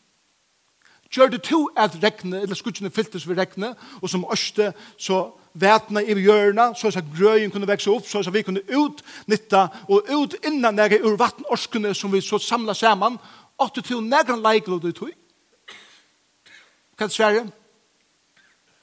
Gjør 1.15 1.31
det 1.31 1.45
to 1.47 1.69
at 1.79 1.95
regnet, 2.03 2.43
eller 2.43 2.59
skutjene 2.59 2.91
fyltes 2.91 3.29
ved 3.29 3.39
regnet, 3.39 3.79
og 4.03 4.11
som 4.11 4.25
øste, 4.33 4.73
så 4.99 5.29
vætna 5.55 6.01
i 6.03 6.17
hjørna, 6.19 6.73
så 6.75 6.91
at 6.91 7.07
grøyen 7.15 7.51
kunne 7.51 7.69
vekse 7.69 7.91
opp, 7.91 8.07
så 8.07 8.19
at 8.19 8.35
vi 8.35 8.43
kunne 8.43 8.65
utnytta 8.67 9.69
og 9.89 10.11
ut 10.11 10.35
innan 10.43 10.75
nære 10.75 11.05
ur 11.05 11.15
vattenorskene 11.17 11.95
som 11.95 12.13
vi 12.13 12.21
så 12.21 12.39
samla 12.43 12.75
saman, 12.75 13.21
Åtte 13.59 13.83
til 13.83 14.03
negran 14.03 14.43
leiklo 14.43 14.79
du 14.79 14.93
tog. 14.93 15.13
Kan 16.99 17.09
du 17.09 17.15
svære? 17.15 17.47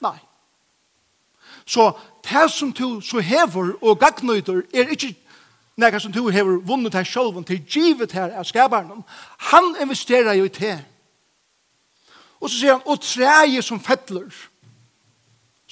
Nei. 0.00 0.18
Så 1.66 1.92
det 2.30 2.50
som 2.50 2.72
du 2.72 3.00
så 3.00 3.20
hever 3.20 3.74
og 3.82 3.98
gagnøyder 4.00 4.62
er 4.74 4.92
ikke 4.92 5.14
nekka 5.76 5.98
som 5.98 6.12
du 6.12 6.28
hever 6.28 6.60
vunnet 6.66 6.94
her 6.94 7.04
sjolven 7.04 7.44
til 7.44 7.62
givet 7.64 8.12
her 8.12 8.34
av 8.38 8.44
skabaren. 8.44 9.04
Han 9.52 9.76
investerer 9.80 10.32
jo 10.32 10.44
i 10.44 10.48
det. 10.48 10.78
Og 12.40 12.50
så 12.50 12.58
sier 12.58 12.72
han, 12.72 12.86
og 12.86 13.00
treje 13.00 13.62
som 13.62 13.80
fettler. 13.80 14.32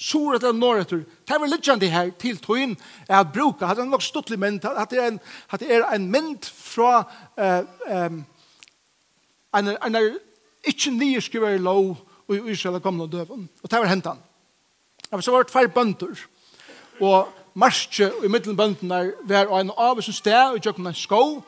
Sura 0.01 0.39
til 0.39 0.55
norretur. 0.57 1.03
Det 1.27 1.37
var 1.37 1.49
litt 1.51 1.65
kjent 1.65 1.83
her 1.83 2.09
til 2.17 2.39
tøyen 2.41 2.77
er 3.07 3.19
at 3.19 3.33
bruka. 3.33 3.67
Hadde 3.67 3.83
han 3.83 3.91
nok 3.91 4.01
stått 4.01 4.31
litt 4.31 4.41
mynd. 4.41 4.63
Hadde 4.65 5.19
det 5.59 5.69
er 5.69 5.85
en 5.93 6.07
mynd 6.09 6.47
fra 6.47 7.03
uh, 7.37 7.67
um, 7.85 8.23
en, 9.57 9.67
en 9.75 9.95
er 9.95 10.13
ikke 10.67 10.93
nye 10.95 11.21
skriver 11.21 11.55
i 11.55 11.61
lov 11.61 11.97
i 12.31 12.39
Israel 12.51 12.75
er 12.75 12.83
kommet 12.83 13.11
døven. 13.11 13.49
Og 13.63 13.71
det 13.71 13.79
var 13.79 13.89
hentan. 13.91 14.19
Det 15.01 15.11
var 15.11 15.21
så 15.21 15.31
var 15.31 15.43
tvær 15.43 15.67
bønder. 15.67 16.19
Og 17.01 17.31
marsje 17.53 18.11
i 18.23 18.27
middelen 18.27 18.57
bøndene 18.57 19.13
var 19.27 19.51
en 19.59 19.73
av 19.77 20.01
som 20.01 20.15
sted 20.15 20.53
og 20.53 20.61
gjør 20.61 20.79
en 20.79 20.93
skov. 20.95 21.41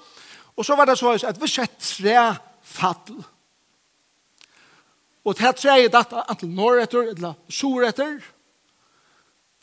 Og 0.57 0.65
så 0.65 0.75
var 0.75 0.85
det 0.85 0.97
så 0.99 1.13
at 1.27 1.41
vi 1.41 1.47
sett 1.47 1.77
tre 1.79 2.35
fattel. 2.61 3.23
Og 5.23 5.37
det 5.39 5.55
tre 5.55 5.77
er 5.79 5.91
datt 5.91 6.13
antil 6.27 6.51
norretter 6.51 7.13
eller 7.13 7.37
surretter. 7.49 8.19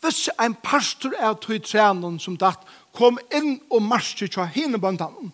Hvis 0.00 0.30
en 0.40 0.54
pastor 0.64 1.12
av 1.20 1.36
tog 1.44 1.60
trennen 1.64 2.16
som 2.18 2.38
datt 2.40 2.64
kom 2.96 3.18
inn 3.36 3.58
og 3.68 3.82
marsje 3.84 4.30
til 4.32 4.48
henne 4.54 4.80
bøndene, 4.80 5.28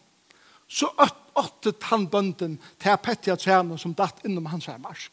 så 0.67 0.91
øtt 0.99 1.26
åtte 1.37 1.73
tannbønden 1.83 2.57
til 2.83 2.99
Petja 3.03 3.37
Tjene 3.37 3.79
som 3.79 3.95
datt 3.95 4.25
innom 4.25 4.49
hans 4.51 4.69
her 4.71 4.79
marsk. 4.83 5.13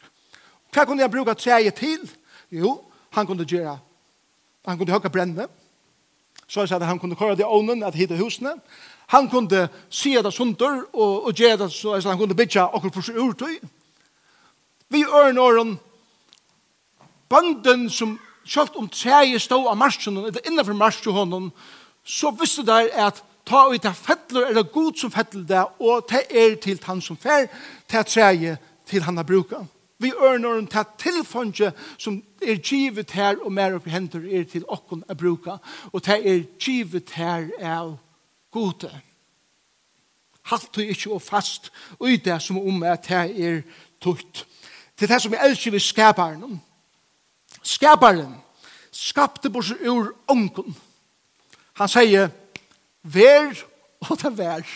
Hva 0.73 0.85
kunne 0.85 1.03
jeg 1.03 1.11
bruke 1.13 1.35
treet 1.37 1.77
til? 1.77 2.07
Jo, 2.53 2.79
han 3.13 3.27
kunne 3.29 3.45
gjøre, 3.45 3.77
han 4.65 4.77
kunne 4.77 4.93
høyke 4.93 5.11
brenne, 5.13 5.47
så 6.47 6.63
jeg 6.63 6.69
sa 6.69 6.77
at 6.77 6.85
han 6.87 6.99
kunne 7.01 7.17
køre 7.17 7.37
det 7.37 7.47
ånden 7.47 7.83
at 7.85 7.95
hitte 7.97 8.17
husene, 8.17 8.55
han 9.13 9.29
kunne 9.29 9.67
se 9.89 10.13
det 10.23 10.33
sunder 10.33 10.83
og, 10.93 11.25
og 11.27 11.33
gjøre 11.33 11.63
det 11.63 11.71
så 11.73 11.97
at 11.97 12.05
han 12.07 12.17
kunne 12.17 12.37
bytja 12.37 12.69
okkur 12.73 12.93
for 12.93 13.05
seg 13.05 13.19
urtøy. 13.21 13.57
Vi 14.93 15.03
ørn 15.03 15.41
åren 15.41 15.75
bønden 17.29 17.89
som 17.89 18.17
kjølt 18.45 18.77
om 18.79 18.89
treet 18.91 19.41
stod 19.41 19.67
av 19.69 19.77
marsjonen, 19.79 20.27
eller 20.29 20.47
innenfor 20.47 20.77
marsjonen, 20.77 21.51
så 22.03 22.33
visste 22.35 22.65
der 22.67 22.89
at 23.07 23.23
ta 23.45 23.65
ut 23.73 23.83
det 23.83 23.95
fettler, 23.95 24.49
er 24.49 24.57
det 24.57 24.71
god 24.71 24.97
som 24.99 25.11
fettler 25.11 25.43
det, 25.47 25.63
og 25.79 26.07
det 26.09 26.25
er 26.29 26.55
til 26.63 26.79
han 26.85 27.01
som 27.01 27.17
fer, 27.17 27.47
til 27.89 28.05
treje 28.07 28.57
til 28.89 29.03
han 29.03 29.17
har 29.17 29.27
bruket. 29.27 29.67
Vi 29.99 30.11
ørner 30.11 30.65
ta 30.67 30.83
det 30.83 30.99
tilfondje 30.99 31.71
som 31.97 32.19
er 32.41 32.59
givet 32.59 33.11
her 33.11 33.39
og 33.43 33.53
mer 33.53 33.77
oppi 33.77 33.91
hender 33.93 34.25
er 34.27 34.43
til 34.49 34.65
okken 34.67 35.03
å 35.07 35.15
bruke, 35.15 35.57
og 35.91 36.05
det 36.05 36.19
er 36.19 36.45
givet 36.59 37.15
her 37.15 37.49
av 37.61 37.95
gode. 38.51 38.91
Halt 40.51 40.75
du 40.75 40.81
ikke 40.81 41.13
og 41.15 41.21
fast 41.23 41.71
i 42.03 42.17
det 42.17 42.41
som 42.43 42.59
om 42.59 42.83
at 42.83 43.07
det 43.07 43.47
er 43.47 43.61
tukt. 44.03 44.45
Det 44.99 45.07
er 45.07 45.15
det 45.15 45.21
som 45.23 45.31
vi 45.31 45.39
elsker 45.39 45.71
vi 45.71 45.79
skaparen. 45.79 46.59
Skaparen 47.63 48.35
skapte 48.91 49.49
bort 49.49 49.71
ur 49.79 50.11
ånken. 50.27 50.75
Han 51.79 51.89
sier, 51.89 52.29
Vær 53.03 53.51
og 54.09 54.17
det 54.21 54.37
vær. 54.37 54.67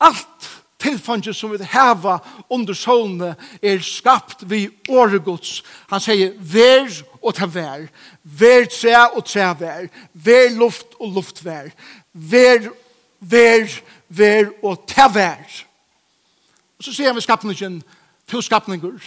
Alt 0.00 0.50
tilfange 0.84 1.34
som 1.34 1.52
vi 1.52 1.64
heva 1.72 2.18
under 2.52 2.76
solene 2.76 3.34
er 3.62 3.82
skapt 3.82 4.44
vi 4.50 4.68
åregods. 4.88 5.62
Han 5.90 6.02
sier 6.02 6.34
vær 6.38 6.90
og 7.22 7.34
det 7.38 7.50
vær. 7.54 7.86
Vær 8.22 8.66
tre 8.70 8.96
og 9.16 9.24
tre 9.26 9.48
vær. 9.60 9.88
Vær 10.12 10.56
luft 10.58 10.96
og 11.00 11.14
luft 11.16 11.44
vær. 11.44 11.70
Vær, 12.12 12.70
vær, 13.20 13.68
vær 14.08 14.50
og 14.62 14.84
det 14.90 15.10
vær. 15.14 15.60
Og 16.78 16.84
så 16.84 16.92
sier 16.92 17.08
han 17.08 17.16
ved 17.16 17.24
skapningen, 17.24 17.82
to 18.28 18.42
skapninger. 18.42 18.98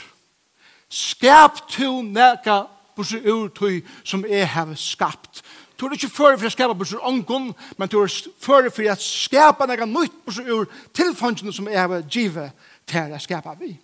Skap 0.89 1.65
to 1.69 2.01
neka 2.01 2.63
borsi 2.95 3.19
ur 3.29 3.47
tui 3.53 3.83
som 4.03 4.25
er 4.25 4.47
heve 4.49 4.75
skapt. 4.79 5.43
Du 5.79 5.85
er 5.85 5.93
ikke 5.93 6.09
før 6.09 6.37
for 6.37 6.49
å 6.49 6.53
skapa 6.53 6.73
bursur 6.77 7.03
ångon, 7.05 7.51
men 7.77 7.89
du 7.89 7.99
er 8.01 8.13
før 8.41 8.69
for 8.73 8.89
å 8.89 8.95
skapa 9.01 9.67
nega 9.69 9.85
nytt 9.85 10.15
bursur 10.25 10.47
ur 10.49 10.71
tilfangene 10.97 11.53
som 11.53 11.69
jeg 11.69 11.77
har 11.77 12.07
givet 12.09 12.69
til 12.89 13.13
å 13.13 13.19
skapa 13.21 13.53
vi. 13.59 13.75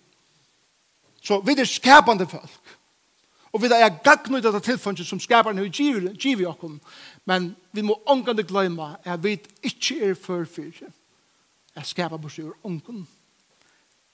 Så 1.22 1.38
vi 1.46 1.54
er 1.54 1.70
skapande 1.70 2.26
folk. 2.28 2.74
Og 3.54 3.62
vi 3.62 3.70
er 3.70 4.00
gagn 4.02 4.34
ut 4.34 4.46
av 4.50 4.58
tilfangene 4.58 5.06
som 5.06 5.20
skaparen 5.22 5.60
har 5.62 5.70
givet 5.70 6.48
åkken, 6.50 6.80
men 7.24 7.52
vi 7.70 7.84
må 7.86 8.00
ångande 8.10 8.42
gløyma 8.42 8.96
at 9.04 9.22
vi 9.22 9.36
ikke 9.62 10.00
er 10.10 10.18
før 10.18 10.42
for 10.50 10.82
å 11.78 11.84
skapa 11.86 12.18
bursur 12.18 12.50
ur 12.50 12.66
ångon. 12.66 13.06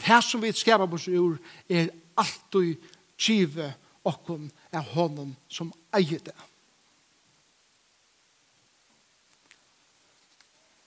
Det 0.01 0.21
som 0.25 0.45
vi 0.45 0.53
skapar 0.53 0.89
bursur 0.89 1.17
ur 1.17 1.39
er 1.69 1.89
alltid 2.17 2.77
givet 3.17 3.73
okkom 4.05 4.51
av 4.73 4.93
honom 4.93 5.33
som 5.49 5.73
eier 5.97 6.21
det. 6.25 6.37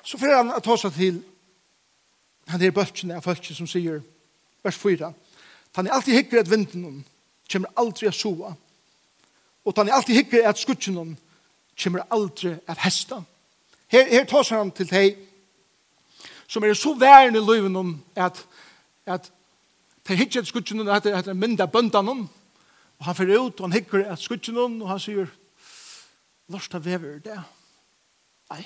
Så 0.04 0.18
får 0.18 0.36
han 0.36 0.52
ta 0.62 0.78
seg 0.78 0.98
til 0.98 1.22
han 2.52 2.62
er 2.62 2.76
bøtjen 2.76 3.13
av 3.16 3.24
folk 3.24 3.46
som 3.56 3.68
sier, 3.70 4.02
vers 4.63 4.78
4, 4.80 5.13
han 5.76 5.88
er 5.88 5.96
alltid 5.96 6.18
hikker 6.18 6.42
at 6.42 6.50
vinden 6.52 6.84
hon 6.84 6.98
kommer 7.52 7.72
aldri 7.80 8.08
at 8.10 8.18
sova, 8.18 8.54
og 9.63 9.78
han 9.78 9.88
er 9.88 9.96
alltid 9.96 10.18
hikker 10.20 10.48
at 10.50 10.60
skutjen 10.60 10.98
hon 11.00 11.13
kommer 11.80 12.04
aldri 12.12 12.56
at 12.68 12.82
hesta. 12.84 13.22
Her, 13.88 14.10
her 14.10 14.26
tar 14.28 14.44
seg 14.44 14.60
han 14.60 14.74
til 14.76 14.89
deg, 14.89 15.16
som 16.48 16.63
er 16.63 16.76
så 16.78 16.94
værende 17.00 17.39
i 17.39 17.46
løven 17.46 17.76
hon, 17.80 17.96
at, 18.16 18.44
at 19.06 19.32
Det 20.08 20.18
hikker 20.18 20.42
at 20.42 20.48
skutjen 20.48 20.82
hon, 20.82 20.89
at 20.92 21.04
det 21.04 21.13
er 21.16 21.34
mynda 21.34 21.66
bøndan 21.66 22.08
hon, 22.08 22.24
og 23.00 23.06
han 23.06 23.16
fyrir 23.16 23.39
ut, 23.39 23.60
og 23.60 23.70
han 23.70 23.74
hikker 23.74 24.04
at 24.12 24.20
skutjen 24.20 24.58
hon, 24.60 24.82
og 24.82 24.89
han 24.89 25.00
sier, 25.00 25.30
Lorsta 26.52 26.78
vever 26.78 27.22
det. 27.24 27.38
Nei, 28.52 28.66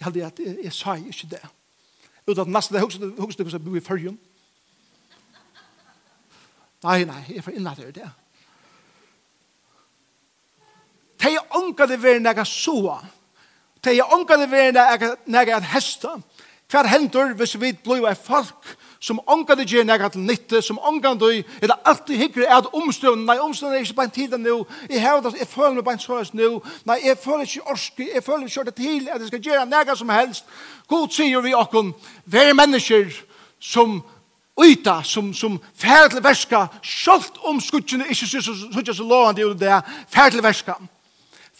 Jeg 0.00 0.06
hadde 0.06 0.26
at 0.26 0.38
jeg, 0.40 0.56
jeg 0.64 0.72
sa 0.72 0.94
ikke 0.96 1.28
det. 1.30 1.42
Uten 2.26 2.40
at 2.40 2.48
nesten 2.48 2.74
det 2.76 2.82
høyeste 2.82 3.44
det 3.44 3.64
bo 3.64 3.74
i 3.76 3.84
førjen. 3.84 4.16
Nei, 6.80 7.04
nei, 7.04 7.20
jeg 7.28 7.44
får 7.44 7.58
innlater 7.58 7.90
det. 7.92 8.08
Det 11.20 11.28
De 11.28 11.42
ånka 11.58 11.86
det 11.86 11.98
ved 12.02 12.22
nega 12.24 12.44
soa. 12.48 12.96
er 13.92 14.14
ånka 14.14 14.38
det 14.40 14.48
ved 14.50 14.78
nega 15.26 15.56
at 15.56 15.68
hesta. 15.74 16.16
Hver 16.70 16.88
hendur 16.88 17.34
hvis 17.36 17.58
vi 17.60 17.72
blir 17.72 18.08
et 18.08 18.24
folk 18.24 18.72
som 19.00 19.20
ångan 19.26 19.56
det 19.58 19.66
gjør 19.70 19.86
nega 19.88 20.08
til 20.12 20.20
nytte, 20.20 20.60
som 20.62 20.78
ångan 20.78 21.18
det 21.20 21.44
er 21.62 21.66
det 21.66 21.76
alltid 21.84 22.16
hyggelig 22.16 22.48
at 22.52 22.68
omstøvn, 22.72 23.24
nei, 23.24 23.38
omstøvn 23.40 23.72
er 23.72 23.84
ikke 23.84 23.96
bare 23.96 24.10
en 24.10 24.16
tid 24.18 24.36
nå, 24.38 24.66
jeg 24.90 25.00
har 25.02 25.20
det, 25.24 25.34
jeg 25.38 25.48
føler 25.48 25.78
meg 25.78 25.84
bare 25.84 25.96
en 25.96 26.04
såres 26.04 26.34
nå, 26.34 26.50
nei, 26.84 26.98
jeg 27.04 27.16
føler 27.18 27.48
ikke 27.48 27.66
orske, 27.72 28.08
jeg 28.14 28.24
føler 28.24 28.46
ikke 28.46 28.64
det 28.68 28.74
til, 28.74 29.08
at 29.08 29.20
jeg 29.20 29.32
skal 29.32 29.42
gjøre 29.48 29.66
nega 29.66 29.96
som 29.96 30.12
helst. 30.12 30.44
God 30.88 31.08
sier 31.16 31.40
vi 31.40 31.54
okken, 31.56 31.94
vær 32.26 32.52
mennesker 32.52 33.08
som 33.60 34.02
uta, 34.60 35.00
som, 35.02 35.32
som 35.34 35.56
fær 35.74 36.20
verska, 36.20 36.66
sjalt 36.82 37.40
om 37.48 37.60
skutsjene 37.60 38.08
ikke 38.12 38.26
synes 38.26 38.96
så 38.96 39.04
lovande 39.04 39.48
ut 39.48 39.60
det, 39.60 39.80
fær 40.12 40.42
verska. 40.44 40.76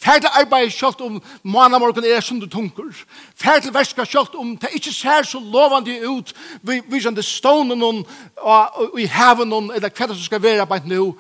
Fær 0.01 0.17
til 0.17 0.33
arbeid 0.33 0.71
sjølt 0.73 1.03
om 1.05 1.19
månedmorgen 1.45 2.07
er 2.09 2.23
sunde 2.25 2.49
tunker. 2.49 2.89
Fær 3.37 3.61
til 3.61 3.75
verska 3.75 4.07
sjølt 4.09 4.37
om 4.41 4.55
det 4.57 4.71
ikke 4.79 4.93
ser 4.97 5.27
så 5.29 5.41
lovende 5.41 5.99
ut 6.09 6.33
vi, 6.63 6.79
vi 6.81 7.01
som 7.05 7.15
det 7.15 7.27
stående 7.29 7.77
noen 7.77 8.01
og 8.41 8.97
i 9.01 9.05
heaven 9.05 9.53
eller 9.53 9.93
hva 9.93 10.09
som 10.09 10.23
skal 10.25 10.43
være 10.43 10.65
arbeid 10.65 10.89
nå. 10.89 11.11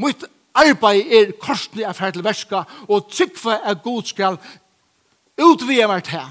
Mitt 0.00 0.24
arbeid 0.56 1.12
er 1.12 1.36
korslig 1.42 1.84
av 1.84 2.00
fær 2.00 2.16
til 2.16 2.24
verska 2.24 2.64
og 2.88 3.12
tryggve 3.12 3.60
er 3.60 3.78
god 3.84 4.08
skal 4.08 4.40
utvide 5.36 5.92
meg 5.92 6.08
til 6.08 6.24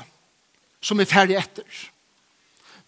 som 0.81 0.99
er 0.99 1.09
ferdig 1.09 1.37
etter. 1.37 1.69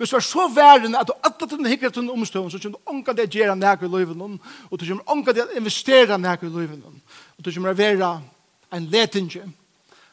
Hvis 0.02 0.10
du 0.10 0.18
er 0.18 0.26
så 0.26 0.48
verden 0.50 0.98
at 0.98 1.06
du 1.06 1.14
alltid 1.22 1.46
til 1.48 1.58
den 1.60 1.70
hikker 1.70 1.94
til 1.94 2.08
den 2.08 2.14
omstående 2.18 2.50
så 2.50 2.58
kommer 2.58 2.80
du 2.80 2.90
ånka 2.90 3.14
til 3.14 3.28
å 3.28 3.38
gjøre 3.38 3.56
nægge 3.56 3.86
i 3.86 3.96
løyven, 4.00 4.40
og 4.72 4.80
du 4.80 4.86
kommer 4.88 5.14
ånka 5.14 5.34
til 5.36 5.46
å 5.46 5.58
investere 5.62 6.18
nægge 6.18 6.50
i 6.50 6.54
løyven, 6.56 6.82
og 7.38 7.46
du 7.46 7.54
kommer 7.54 7.76
å 7.76 7.78
være 7.78 8.16
en 8.74 8.88
letinge, 8.92 9.44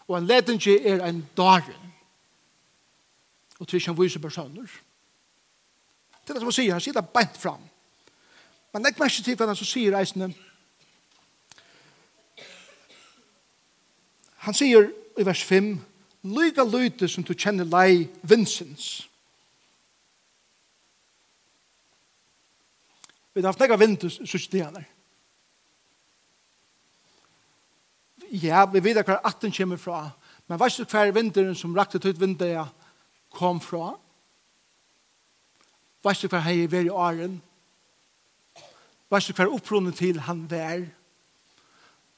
og 0.09 0.19
en 0.19 0.27
letinge 0.27 0.79
er 0.89 1.05
en 1.07 1.23
daren. 1.37 1.93
Og 3.59 3.69
til 3.69 3.77
ikke 3.77 3.93
han 3.93 4.03
viser 4.03 4.21
personer. 4.21 4.69
Det 6.23 6.31
er 6.31 6.33
det 6.33 6.43
som 6.43 6.51
han 6.51 6.53
sier, 6.53 6.73
han 6.73 6.83
sier 6.83 6.95
det 6.95 7.09
bent 7.15 7.37
fram. 7.37 7.63
Men 8.73 8.83
det 8.83 8.91
er 8.91 8.95
ikke 8.95 9.05
mest 9.05 9.25
til 9.25 9.37
hva 9.37 9.49
han 9.49 9.59
sier 9.59 9.97
reisende. 9.97 10.33
Han 14.47 14.55
sier 14.55 14.91
i 15.19 15.27
vers 15.27 15.43
5, 15.45 15.77
Lyga 16.29 16.65
lyte 16.67 17.09
som 17.09 17.25
du 17.25 17.35
kjenner 17.35 17.65
lei 17.65 18.09
Vincents. 18.23 19.09
Vi 23.35 23.43
har 23.43 23.53
haft 23.53 23.61
nega 23.63 23.77
vintus 23.79 24.17
sysdegene. 24.27 24.83
ja, 28.31 28.65
vi 28.67 28.83
vet 28.83 29.01
hva 29.07 29.21
atten 29.25 29.53
kommer 29.55 29.81
fra, 29.81 30.11
men 30.49 30.61
vet 30.61 30.77
du 30.77 30.85
hver 30.85 31.13
vinteren 31.17 31.57
som 31.57 31.77
rakte 31.77 32.01
ut 32.03 32.21
vinteren 32.21 32.69
kom 33.35 33.61
fra? 33.61 33.95
Vet 36.05 36.23
du 36.23 36.29
hver 36.29 36.45
hei 36.47 36.67
var 36.71 36.87
i 36.87 36.93
åren? 36.93 37.41
Vet 39.11 39.29
du 39.29 39.33
hver 39.33 39.53
opprunnet 39.53 39.97
til 39.99 40.21
han 40.21 40.47
vær? 40.51 40.87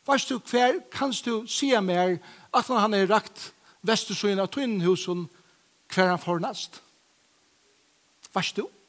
Vet 0.07 0.29
du 0.29 0.39
hver, 0.39 0.81
kan 0.93 1.15
du 1.25 1.47
si 1.47 1.71
mer 1.81 2.19
at 2.55 2.67
han 2.67 2.95
er 2.95 3.11
rakt 3.11 3.53
vestersøyen 3.83 4.41
av 4.43 4.51
tøynenhusen 4.51 5.29
hver 5.95 6.13
han 6.13 6.23
fornast? 6.23 6.83
Vet 8.35 8.57
du? 8.57 8.63
Du? 8.63 8.80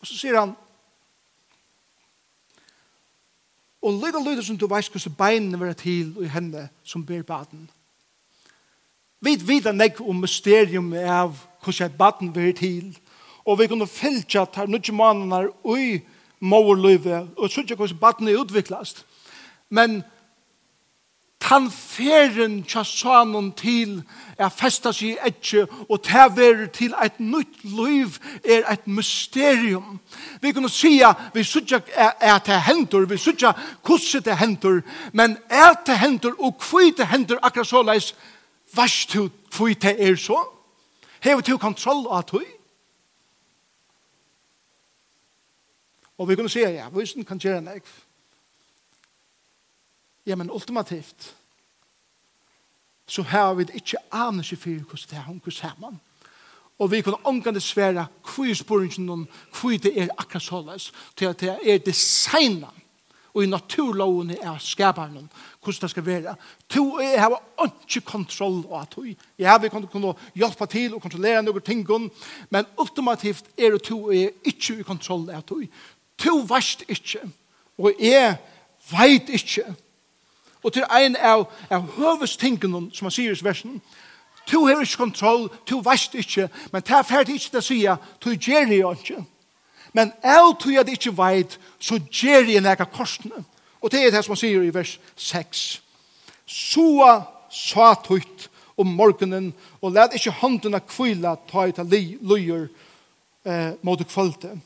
Og 0.00 0.06
så 0.06 0.16
sier 0.16 0.38
han, 0.40 0.54
og 3.82 3.92
lykke 3.92 4.20
lyder 4.24 4.42
som 4.44 4.58
du 4.58 4.66
veist 4.68 4.92
hvordan 4.92 5.16
beinene 5.16 5.60
vil 5.60 5.74
til 5.74 6.12
i 6.24 6.28
henne 6.28 6.68
som 6.84 7.04
ber 7.06 7.22
baden. 7.22 7.70
Vi 9.20 9.36
vet 9.40 9.68
nek 9.76 10.00
om 10.00 10.20
mysterium 10.20 10.92
av 10.92 11.36
hvordan 11.64 11.96
baden 11.98 12.34
vil 12.34 12.54
til, 12.56 12.98
og 13.44 13.58
vi 13.58 13.68
kunne 13.68 13.88
fylte 13.88 14.40
at 14.40 14.56
her 14.56 14.68
nødje 14.68 14.92
mannene 14.92 15.48
ui 15.64 16.00
mårløyve, 16.40 17.28
og 17.36 17.50
så 17.50 17.60
ikke 17.60 17.74
hvordan 17.74 17.98
baden 17.98 18.28
er 18.28 18.40
utviklast. 18.40 19.04
Men 19.68 20.02
han 21.50 21.70
feren 21.70 22.60
tja 22.62 22.84
sanon 22.86 23.50
til 23.58 23.96
er 24.38 24.52
festa 24.54 24.92
i 25.02 25.16
etje 25.26 25.64
og 25.88 26.02
ta 26.06 26.28
veru 26.30 26.68
til 26.72 26.94
eit 27.02 27.18
nytt 27.18 27.64
liv 27.64 28.18
er 28.44 28.68
eit 28.70 28.86
mysterium. 28.86 29.98
Vi 30.40 30.52
kunne 30.54 30.70
sia, 30.70 31.10
vi 31.34 31.42
sutja 31.44 31.80
er 31.96 32.38
ta 32.38 32.60
hendur, 32.68 33.08
vi 33.10 33.18
sutja 33.18 33.52
kusse 33.82 34.20
det 34.20 34.38
hendur, 34.38 34.80
men 35.12 35.36
er 35.50 35.74
ta 35.86 35.98
hendur 35.98 36.38
og 36.38 36.58
kvi 36.62 36.92
det 36.96 37.08
hendur 37.10 37.42
akkurat 37.42 37.66
så 37.66 37.82
leis, 37.82 38.14
varst 38.74 39.14
du 39.14 39.28
kvi 39.50 39.74
det 39.74 39.96
er 39.98 40.16
så? 40.16 40.38
Hever 41.20 41.42
du 41.42 41.56
kontroll 41.58 42.06
av 42.08 42.22
tui? 42.30 42.46
Og 46.20 46.28
vi 46.28 46.36
kunne 46.36 46.52
sia, 46.52 46.70
ja, 46.70 46.88
vi 46.88 47.24
kan 47.24 47.38
gjøre 47.40 47.58
en. 47.58 47.82
Ja, 50.26 50.36
men 50.36 50.50
ultimativt, 50.50 51.34
så 53.10 53.22
har 53.26 53.54
vi 53.58 53.66
ikke 53.74 53.98
anelse 54.12 54.56
for 54.56 54.70
hvordan 54.70 55.10
det 55.10 55.18
er 55.18 55.26
hunker 55.26 55.50
sammen. 55.50 56.00
Og 56.78 56.90
vi 56.90 57.00
kunne 57.02 57.26
omgående 57.26 57.60
svære 57.60 58.06
hvor 58.22 58.46
er 58.46 58.54
spørringen 58.54 59.06
noen 59.06 59.26
hvor 59.60 59.74
det 59.76 59.92
er 59.98 60.12
akkurat 60.18 60.42
så 60.42 60.60
løs 60.62 60.92
til 61.16 61.26
at 61.26 61.40
det 61.40 61.56
er 61.66 61.82
designet 61.84 62.80
og 63.34 63.44
i 63.44 63.50
naturlovene 63.50 64.36
er 64.42 64.58
skaperen 64.58 65.28
hvordan 65.62 65.82
det 65.82 65.90
skal 65.90 66.06
være. 66.06 66.34
To 66.68 66.98
er 66.98 67.10
jeg 67.10 67.20
har 67.20 67.42
ikke 67.88 68.00
kontroll 68.06 68.64
av 68.70 68.86
to. 68.90 69.04
ja, 69.38 69.58
vi 69.58 69.68
kan 69.68 69.86
kunne 69.86 70.14
hjelpe 70.34 70.66
til 70.66 70.94
og 70.94 71.02
kontrollere 71.02 71.42
noen 71.42 71.62
ting, 71.62 71.86
men 72.50 72.66
ultimativt 72.78 73.44
er 73.58 73.70
det 73.70 73.82
to 73.82 74.10
er 74.10 74.30
ikke 74.44 74.80
i 74.80 74.82
kontroll 74.82 75.30
av 75.30 75.42
to. 75.42 75.60
To 76.18 76.44
verst 76.48 76.84
ikke, 76.88 77.20
og 77.78 77.92
jeg 78.00 78.36
vet 78.90 79.28
ikke 79.28 79.74
Og 80.62 80.72
til 80.72 80.84
ein 80.92 81.16
av, 81.16 81.46
av 81.70 81.86
høvestingene, 81.96 82.90
som 82.92 83.08
han 83.08 83.14
sier 83.14 83.32
i 83.32 83.44
versen, 83.44 83.80
Tu 84.50 84.66
har 84.66 84.80
ikke 84.80 84.96
kontroll, 84.96 85.48
tu 85.66 85.80
veist 85.84 86.14
ikke, 86.14 86.48
men 86.72 86.82
ta 86.82 87.02
ferdig 87.06 87.36
ikke 87.38 87.50
til 87.52 87.60
å 87.60 87.62
sige, 87.62 87.96
tu 88.20 88.30
gjør 88.34 88.72
jeg 88.72 88.96
ikke. 88.96 89.22
Men 89.94 90.12
av 90.26 90.54
tu 90.58 90.70
jeg 90.72 90.88
ikke 90.90 91.12
veit, 91.14 91.58
så 91.78 92.00
gjør 92.10 92.48
jeg 92.50 92.64
nega 92.64 92.86
korsene. 92.90 93.44
Og 93.80 93.92
det 93.92 94.02
er 94.02 94.10
det 94.10 94.24
som 94.24 94.34
han 94.34 94.40
sier 94.40 94.64
i 94.64 94.72
vers 94.74 94.96
6. 95.16 95.60
Soa 96.46 97.12
sa 97.50 97.92
tutt 98.02 98.48
om 98.80 98.90
morgenen, 98.96 99.52
og 99.80 99.94
lad 99.94 100.16
ikke 100.16 100.34
håndene 100.40 100.80
kvila 100.88 101.36
ta 101.50 101.68
ut 101.68 101.78
av 101.78 101.90
løyer 101.90 102.66
eh, 103.44 103.72
mot 103.82 104.02
kvalitet. 104.02 104.58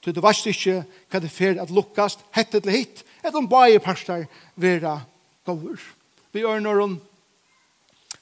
Tu 0.00 0.12
du 0.12 0.20
veist 0.24 0.46
ikke 0.48 0.82
hva 1.12 1.20
det 1.20 1.32
fer 1.32 1.60
at 1.60 1.72
lukkast, 1.72 2.20
hette 2.32 2.60
til 2.60 2.72
hit, 2.72 3.04
etter 3.20 3.36
om 3.36 3.48
bare 3.48 3.80
parster 3.84 4.24
vera 4.56 4.98
gåver. 5.44 5.80
Vi 6.32 6.40
er 6.40 6.60
når 6.60 6.80
hun, 6.80 7.00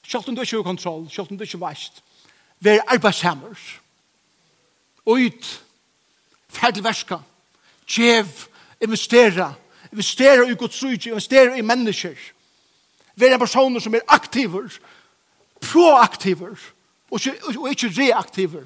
Sjalt 0.09 0.27
om 0.27 0.35
du 0.35 0.41
ikke 0.41 0.57
har 0.57 0.65
kontroll, 0.65 1.03
sjalt 1.11 1.29
om 1.31 1.37
du 1.37 1.43
ikke 1.45 1.59
veist, 1.61 1.99
vi 2.59 2.71
er 2.73 2.87
arbeidshemmer. 2.89 3.59
Ut, 5.05 5.49
ferdig 6.49 6.83
verska, 6.83 7.19
kjev, 7.85 8.31
investera, 8.81 9.51
investera 9.91 10.47
i 10.49 10.57
Guds 10.57 10.81
rydde, 10.83 11.11
investera 11.11 11.57
i 11.57 11.61
mennesker. 11.61 12.17
Vi 13.15 13.25
er 13.25 13.37
personer 13.37 13.79
som 13.79 13.93
er 13.93 14.05
aktiver, 14.07 14.79
proaktiver, 15.61 16.57
og 17.11 17.19
ikke, 17.19 17.59
og 17.59 17.69
ikke 17.69 17.93
reaktiver 18.01 18.65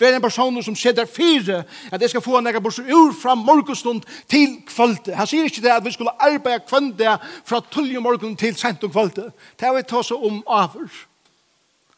være 0.00 0.16
en 0.16 0.22
person 0.22 0.62
som 0.62 0.76
sitter 0.76 1.04
fire, 1.06 1.64
at 1.92 2.00
jeg 2.00 2.10
skal 2.10 2.22
få 2.24 2.38
en 2.38 2.46
egen 2.46 2.62
bursur 2.62 2.84
ur 2.94 3.12
fra 3.12 3.34
morgenstund 3.34 4.02
til 4.28 4.58
kvölde. 4.66 5.14
Han 5.14 5.26
sier 5.26 5.44
ikke 5.44 5.62
det 5.62 5.74
at 5.74 5.84
vi 5.84 5.92
skulle 5.92 6.14
arbeide 6.18 6.64
kvölde 6.68 7.18
fra 7.44 7.60
tullje 7.70 8.00
morgen 8.00 8.36
til 8.36 8.56
sent 8.56 8.84
og 8.84 8.90
kvölde. 8.90 9.30
Det 9.60 9.68
er 9.68 9.76
vi 9.76 9.82
ta 9.82 10.02
seg 10.02 10.16
om 10.16 10.42
avur. 10.46 10.90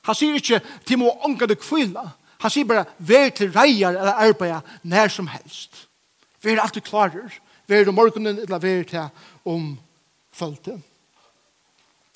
Han 0.03 0.19
sier 0.19 0.35
ikke 0.35 0.61
til 0.87 0.99
må 0.99 1.15
ånka 1.25 1.47
det 1.47 1.61
kvila. 1.63 2.09
Han 2.43 2.51
sier 2.51 2.67
bare, 2.67 2.85
vær 2.99 3.29
til 3.31 3.53
reier 3.55 3.95
eller 3.95 4.19
arbeide 4.19 4.61
nær 4.83 5.09
som 5.09 5.27
helst. 5.31 5.87
Vær 6.43 6.63
alltid 6.63 6.83
klarer. 6.83 7.31
Vær 7.69 7.89
om 7.89 7.95
morgenen 7.95 8.43
eller 8.43 8.59
vær 8.59 8.83
til 8.83 9.07
om 9.45 9.77
kvölde. 10.35 10.81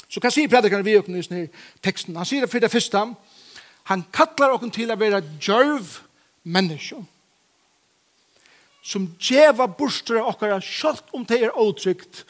Så 0.09 0.22
hva 0.22 0.31
sier 0.31 0.51
predikaren 0.51 0.87
vi 0.87 0.99
åkne 0.99 1.20
i 1.20 1.46
teksten? 1.83 2.16
Han 2.16 2.27
sier 2.27 2.44
det 2.44 2.51
for 2.51 2.62
det 2.62 2.70
første, 2.70 3.03
Han 3.90 4.03
kallar 4.14 4.57
okkur 4.57 4.72
til 4.75 4.90
å 4.90 4.99
vera 4.99 5.22
djørv 5.22 6.01
mennesker 6.42 7.05
som 8.87 9.09
djeva 9.18 9.66
bursdere 9.66 10.22
okkar 10.31 10.61
sjalt 10.62 11.09
om 11.16 11.25
det 11.27 11.40
er 11.42 11.59
åtrygt 11.59 12.22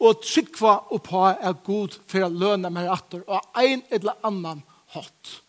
og 0.00 0.22
tryggva 0.22 0.76
oppa 0.94 1.34
er 1.34 1.56
god 1.66 1.96
for 2.08 2.24
å 2.24 2.30
løna 2.30 2.70
mer 2.72 2.90
atter 2.94 3.24
og 3.26 3.58
ein 3.58 3.82
eller 3.90 4.18
annan 4.26 4.62
hatt. 4.94 5.40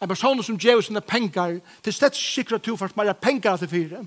En 0.00 0.10
person 0.10 0.42
som 0.44 0.58
djeva 0.60 0.84
sine 0.84 1.02
pengar 1.02 1.58
til 1.82 1.94
stedt 1.94 2.18
sikra 2.18 2.60
to 2.62 2.76
for 2.78 2.94
mer 2.98 3.12
pengar 3.18 3.58
til 3.58 3.72
fire 3.72 4.04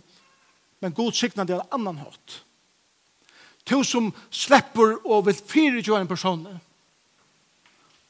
men 0.79 0.95
god 0.95 1.15
sikna 1.15 1.43
til 1.45 1.59
annan 1.75 1.99
hatt. 1.99 2.39
To 3.67 3.83
som 3.83 4.13
slepper 4.31 4.95
og 5.03 5.27
vil 5.27 5.39
fire 5.43 5.83
jo 5.83 5.99
en 5.99 6.07
personer 6.07 6.59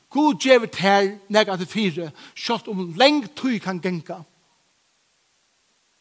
God 0.09 0.41
gjev 0.41 0.65
ter 0.73 1.17
nega 1.29 1.55
til 1.57 1.69
fire, 1.69 2.11
sjått 2.33 2.69
om 2.71 2.93
leng 2.97 3.27
tøy 3.37 3.59
kan 3.61 3.81
genga. 3.81 4.23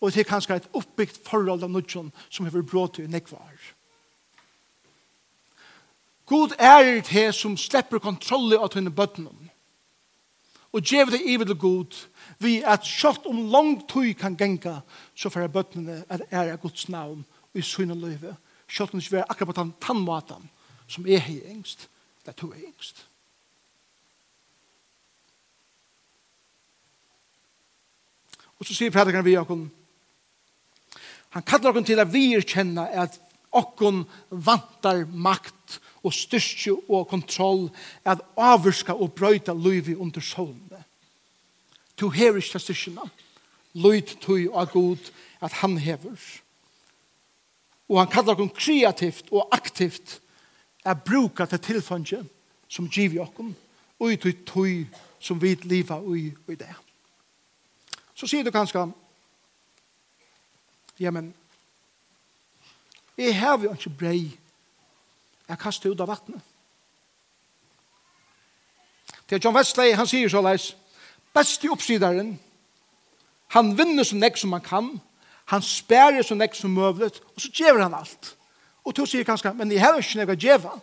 Og 0.01 0.15
det 0.15 0.23
er 0.23 0.31
kanskje 0.31 0.57
et 0.57 0.71
oppbyggt 0.73 1.21
forhold 1.27 1.67
av 1.67 1.73
nudjon 1.73 2.13
som 2.31 2.47
hever 2.47 2.63
brått 2.63 2.97
til 2.97 3.11
nekvar. 3.11 3.53
God 6.29 6.55
er 6.59 7.01
det 7.01 7.35
som 7.35 7.57
slipper 7.57 8.01
kontrolli 8.05 8.57
av 8.57 8.71
tøyne 8.73 8.93
bøttenom. 8.93 9.49
Og 10.73 10.85
gjev 10.85 11.11
det 11.11 11.23
ivet 11.25 11.49
til 11.49 11.57
god 11.57 12.01
vi 12.39 12.59
at 12.61 12.87
sjått 12.87 13.27
om 13.27 13.49
lang 13.53 13.79
tøy 13.89 14.13
kan 14.13 14.37
genga, 14.37 14.81
så 15.17 15.33
fyrir 15.33 15.53
bøttenene 15.53 16.05
at 16.09 16.23
er 16.31 16.53
er 16.53 16.61
Guds 16.61 16.89
navn 16.89 17.25
i 17.55 17.63
syne 17.63 17.97
løyve. 17.97 18.37
Sjått 18.69 18.93
om 18.95 19.01
det 19.01 19.07
ikke 19.07 19.25
akkurat 19.29 19.57
på 19.57 19.71
tannmaten 19.81 20.51
som 20.89 21.07
er 21.07 21.21
hei 21.21 21.41
engst, 21.45 21.89
det 22.25 22.33
er 22.33 22.41
to 22.41 22.53
engst. 22.53 23.09
Og 28.59 28.67
så 28.67 28.75
sier 28.75 28.91
prædikeren 28.91 29.27
vi 29.27 29.37
okkon, 29.39 29.69
han 31.37 31.45
kallar 31.47 31.71
okkon 31.71 31.87
til 31.87 32.01
at 32.01 32.11
vi 32.13 32.33
kjenner 32.41 32.89
at 33.05 33.19
okkon 33.55 34.05
vantar 34.31 35.05
makt 35.13 35.79
og 36.07 36.15
styrke 36.15 36.75
og 36.89 37.09
kontroll 37.11 37.69
at 38.05 38.23
avurska 38.37 38.95
og 38.97 39.13
brøyta 39.17 39.53
løyvi 39.53 39.95
under 39.95 40.25
solene. 40.25 40.83
To 41.99 42.09
hever 42.15 42.41
ikke 42.41 42.61
styrkjena. 42.63 43.07
Løyt 43.79 44.17
tui 44.23 44.47
og 44.49 44.73
god 44.73 45.11
at 45.45 45.53
han 45.61 45.77
hever. 45.79 46.17
Og 47.89 48.01
han 48.01 48.11
kallar 48.11 48.37
okkon 48.37 48.53
kreativt 48.55 49.31
og 49.33 49.49
aktivt 49.53 50.19
at 50.85 51.05
bruka 51.05 51.47
til 51.47 51.59
tilfange 51.59 52.25
som 52.69 52.89
giv 52.89 53.17
i 53.17 53.23
okkon 53.23 53.55
og 53.99 54.13
i 54.13 54.33
tui 54.33 54.87
som 55.21 55.41
vi 55.43 55.55
liva 55.65 56.01
ui 56.01 56.31
i 56.31 56.55
det 56.55 56.75
så 58.19 58.27
sier 58.27 58.43
du 58.43 58.51
kanskje, 58.51 58.83
ja, 60.99 61.11
men, 61.15 61.31
jeg 63.19 63.39
har 63.39 63.59
jo 63.63 63.73
ikke 63.73 63.95
brei, 63.99 64.39
jeg 65.49 65.59
kaster 65.59 65.93
ut 65.93 66.01
av 66.03 66.11
vattnet. 66.11 66.43
Til 69.29 69.41
John 69.45 69.55
Wesley, 69.55 69.93
han 69.95 70.09
sier 70.09 70.31
så 70.33 70.43
leis, 70.43 70.73
beste 71.35 71.71
oppsideren, 71.71 72.35
han 73.55 73.71
vinner 73.79 74.05
så 74.05 74.19
nek 74.19 74.37
som 74.37 74.57
han 74.57 74.67
kan, 74.67 74.91
han 75.49 75.63
spærer 75.63 76.27
så 76.27 76.35
nek 76.35 76.57
som 76.59 76.75
møvlet, 76.75 77.23
og 77.35 77.41
så 77.41 77.53
gjør 77.55 77.85
han 77.85 77.95
alt. 77.95 78.35
Og 78.85 78.97
to 78.97 79.07
sier 79.07 79.25
kanskje, 79.25 79.55
men 79.55 79.71
jeg 79.73 79.85
har 79.85 79.97
ikke 79.99 80.19
nek 80.19 80.35
å 80.35 80.41
gjøre, 80.43 80.79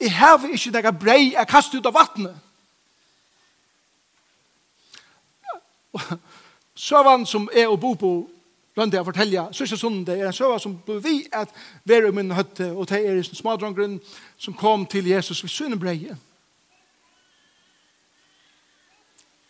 Jeg 0.00 0.14
har 0.16 0.40
ikke 0.48 0.70
nek 0.70 0.98
brei, 0.98 1.32
jeg 1.32 1.46
kaster 1.46 1.78
ut 1.78 1.86
av 1.86 1.92
vattnet. 1.92 2.36
Søvann 6.74 7.26
som 7.26 7.48
er 7.52 7.68
og 7.68 7.80
bo 7.80 7.94
på 7.94 8.12
Rønde 8.76 8.96
jeg 8.96 9.04
forteller, 9.04 9.52
sørste 9.52 9.76
sunde 9.76 10.14
er 10.14 10.28
en 10.28 10.32
søvann 10.32 10.60
som 10.62 10.76
bor 10.86 11.00
vi 11.02 11.24
at 11.34 11.48
være 11.84 12.08
i 12.08 12.14
min 12.14 12.30
høtte, 12.32 12.70
og 12.72 12.88
det 12.88 13.00
er 13.02 13.18
en 13.18 13.24
smadrangren 13.24 13.96
som 14.38 14.54
kom 14.54 14.86
til 14.86 15.08
Jesus 15.10 15.42
ved 15.42 15.50
synebrei. 15.50 16.12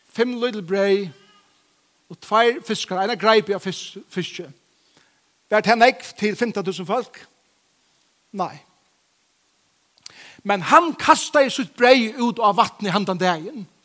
Fem 0.09 0.33
lydel 0.41 0.63
brei, 0.67 1.11
og 2.09 2.19
tvær 2.21 2.63
fiskar, 2.67 3.05
en 3.05 3.19
greip 3.19 3.53
av 3.53 3.61
fisk, 3.61 4.01
fiske. 4.09 4.49
Vært 5.51 5.69
hen 5.69 5.85
ek 5.85 6.01
til 6.19 6.35
15.000 6.35 6.89
folk? 6.89 7.21
Nei. 8.33 8.57
Men 10.43 10.65
han 10.73 10.95
kastet 10.97 11.53
sitt 11.53 11.77
brei 11.77 12.09
ut 12.17 12.41
av 12.41 12.57
vattnet 12.57 12.89
i 12.89 12.97
handen 12.97 13.21
dagen. 13.21 13.67
Nei 13.67 13.80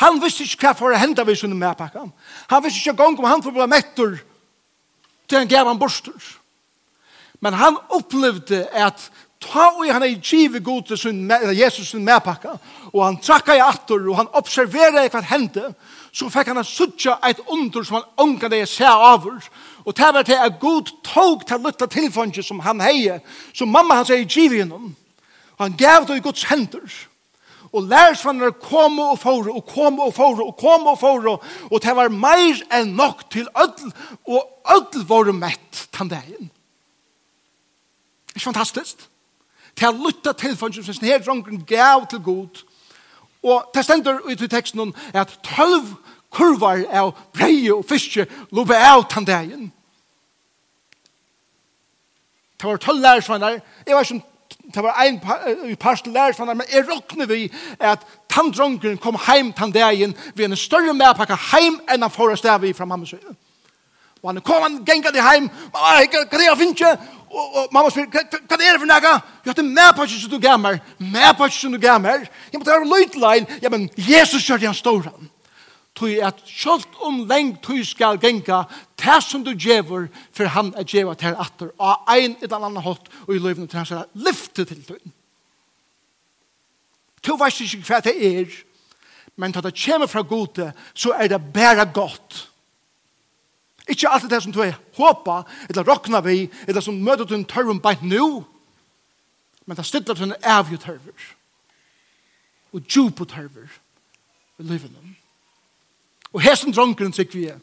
Han 0.00 0.20
visste 0.22 0.46
ikke 0.46 0.70
hva 0.70 0.76
for 0.76 0.92
å 0.92 1.00
hente 1.00 1.24
vi 1.28 1.36
sånne 1.36 1.58
medpakka. 1.58 2.06
Han 2.50 2.62
visste 2.64 2.80
ikke 2.80 2.98
gong 3.02 3.18
om 3.18 3.28
han 3.28 3.42
for 3.44 3.54
bli 3.54 3.66
mettur 3.68 4.16
til 5.28 5.40
en 5.40 5.50
gav 5.50 5.68
han 5.68 5.80
borster. 5.80 6.16
Men 7.42 7.56
han 7.58 7.76
opplevde 7.90 8.64
at 8.72 9.10
ta 9.42 9.72
og 9.74 9.88
han 9.90 10.04
er 10.04 10.20
giv 10.22 10.60
god 10.62 10.82
til 10.82 10.98
sin, 10.98 11.32
Jesus 11.58 11.88
sin 11.90 12.04
medpakka, 12.04 12.56
og 12.92 13.04
han 13.04 13.18
trakka 13.18 13.56
i 13.56 13.62
atter, 13.64 14.08
og 14.08 14.16
han 14.20 14.30
observerer 14.38 15.10
hva 15.10 15.22
hendte, 15.32 15.72
så 16.12 16.28
fikk 16.30 16.52
han 16.52 16.64
suttja 16.64 17.16
et 17.26 17.40
under 17.50 17.84
som 17.84 17.98
han 17.98 18.10
ånga 18.22 18.50
det 18.52 18.62
jeg 18.62 18.90
over, 18.92 19.40
og 19.84 19.96
det 19.96 20.10
var 20.14 20.22
til 20.22 20.44
at 20.46 20.60
god 20.60 20.92
tog 21.02 21.46
til 21.48 21.64
lytta 21.64 21.88
tilfanget 21.90 22.46
som 22.46 22.60
han 22.62 22.80
heie, 22.84 23.20
som 23.54 23.68
mamma 23.72 23.98
hans 23.98 24.10
er 24.10 24.22
i 24.22 24.60
innom, 24.60 24.94
og 25.58 25.64
han 25.64 25.76
gav 25.76 26.06
det 26.06 26.20
i 26.20 26.24
gods 26.24 26.44
hender, 26.44 26.84
og 26.86 27.11
Og 27.72 27.82
lærersvannar 27.88 28.50
kom 28.60 28.98
og 29.00 29.18
fóru, 29.18 29.54
og 29.56 29.66
kom 29.66 30.00
og 30.00 30.12
fóru, 30.14 30.42
og 30.46 30.56
kom 30.56 30.86
og 30.86 30.98
fóru, 31.00 31.38
og 31.70 31.82
det 31.82 31.96
var 31.96 32.12
meir 32.12 32.60
enn 32.68 32.92
nok 32.96 33.30
til 33.32 33.48
öll, 33.56 33.92
og 34.28 34.42
öll 34.68 35.06
voru 35.08 35.32
mett 35.32 35.88
tann 35.92 36.08
dagen. 36.08 36.50
Ikke 38.34 38.44
fantastisk? 38.44 39.08
Det 39.78 39.86
er 39.88 39.96
lutta 39.96 40.32
tilfannsum 40.32 40.84
som 40.84 41.06
her 41.06 41.18
dronken 41.24 41.64
gav 41.64 42.06
til 42.10 42.20
god, 42.20 42.64
og 43.42 43.70
det 43.74 43.84
stender 43.84 44.20
ut 44.20 44.40
i 44.40 44.48
teksten 44.48 44.94
at 45.14 45.38
tølv 45.42 45.94
kurvar 46.32 46.84
av 46.92 47.14
breie 47.32 47.72
og 47.74 47.86
fiske 47.88 48.26
lobe 48.52 48.76
av 48.76 49.06
tann 49.08 49.24
dagen. 49.24 49.72
Det 52.60 52.68
var 52.68 52.76
tølv 52.76 53.00
lærersvannar, 53.00 53.58
jeg 53.86 53.96
var 53.96 54.04
som 54.04 54.22
det 54.74 54.82
var 54.82 54.98
en 55.02 55.20
par, 55.20 55.42
parst 55.80 56.06
lær 56.06 56.32
for 56.36 56.46
men 56.54 56.66
jeg 56.72 56.86
råkner 56.88 57.26
vi 57.26 57.46
at 57.80 58.04
tanndrongen 58.30 58.98
kom 58.98 59.18
heim 59.26 59.52
tandegjen 59.52 60.14
ved 60.34 60.44
en 60.44 60.56
større 60.56 60.94
medpakke 60.94 61.36
heim 61.52 61.80
enn 61.90 62.02
han 62.02 62.12
får 62.12 62.36
stav 62.36 62.64
i 62.64 62.72
fra 62.72 62.86
mamma 62.86 63.06
søye. 63.06 63.34
Og 64.22 64.30
han 64.30 64.40
kom, 64.40 64.62
han 64.62 64.84
genga 64.86 65.10
det 65.10 65.24
heim, 65.24 65.50
mamma, 65.72 65.98
hva 65.98 66.22
er 66.22 66.30
det 66.30 66.46
jeg 66.46 66.58
finner 66.60 66.96
Og, 67.32 67.68
mamma 67.72 67.88
spyr, 67.88 68.10
hva 68.12 68.20
er 68.20 68.60
det 68.60 68.72
for 68.76 68.88
nega? 68.88 69.12
Jo, 69.46 69.52
det 69.56 69.62
er 69.64 69.68
medpakke 69.68 70.12
som 70.12 70.30
du 70.30 70.38
gammer, 70.38 70.78
medpakke 71.00 71.56
som 71.56 71.72
du 71.72 71.78
gammer. 71.80 72.26
Ja, 72.52 72.58
men 72.58 72.66
det 72.66 72.74
er 72.74 72.84
løytlein, 72.84 73.46
ja, 73.62 73.70
men 73.72 73.86
Jesus 73.96 74.44
kjør 74.44 74.60
det 74.60 74.68
han 74.68 74.76
stor 74.76 75.00
han 75.06 75.31
tui 75.94 76.20
at 76.24 76.40
sjalt 76.48 76.88
om 77.04 77.22
leng 77.28 77.54
tui 77.62 77.82
skal 77.84 78.20
genka 78.20 78.64
tær 79.00 79.20
som 79.24 79.44
du 79.44 79.52
djever 79.52 80.08
for 80.32 80.50
han 80.54 80.72
er 80.76 80.88
djeva 80.88 81.14
til 81.18 81.36
atter 81.36 81.72
og 81.78 82.06
ein 82.10 82.36
et 82.38 82.48
eller 82.48 82.68
annan 82.68 82.86
hatt 82.86 83.10
og 83.26 83.34
i 83.34 83.40
løyvene 83.40 83.68
til 83.68 83.82
han 83.82 83.88
skal 83.88 84.08
lyfte 84.14 84.64
til 84.68 84.84
tui 84.86 85.02
Tu 87.22 87.36
veist 87.38 87.60
ikke 87.62 87.84
hva 87.86 88.00
det 88.02 88.16
er 88.18 88.56
men 89.36 89.52
ta 89.52 89.60
det 89.62 89.76
kommer 89.78 90.10
fra 90.10 90.24
gode 90.26 90.72
så 90.94 91.14
er 91.14 91.28
det 91.28 91.52
bare 91.52 91.86
godt 91.92 92.48
Ikke 93.88 94.08
alt 94.08 94.30
det 94.30 94.42
som 94.42 94.52
du 94.52 94.60
er 94.62 94.76
håpa, 94.96 95.42
eller 95.68 95.84
råkna 95.84 96.20
vi, 96.22 96.50
eller 96.68 96.80
som 96.80 97.00
møter 97.02 97.26
du 97.26 97.34
en 97.34 97.44
tørrum 97.44 97.80
beint 97.82 98.02
nu, 98.06 98.44
men 99.66 99.76
det 99.76 99.86
stiller 99.86 100.14
du 100.14 100.22
en 100.22 100.36
avgjøtørver, 100.38 101.24
og 102.72 102.86
djup 102.86 103.20
og 103.20 103.28
tørver, 103.28 103.74
i 104.58 104.62
livet 104.62 104.94
Og 106.32 106.42
hesten 106.42 106.72
dronkeren 106.72 107.12
trygg 107.12 107.34
vi 107.36 107.46
er. 107.52 107.60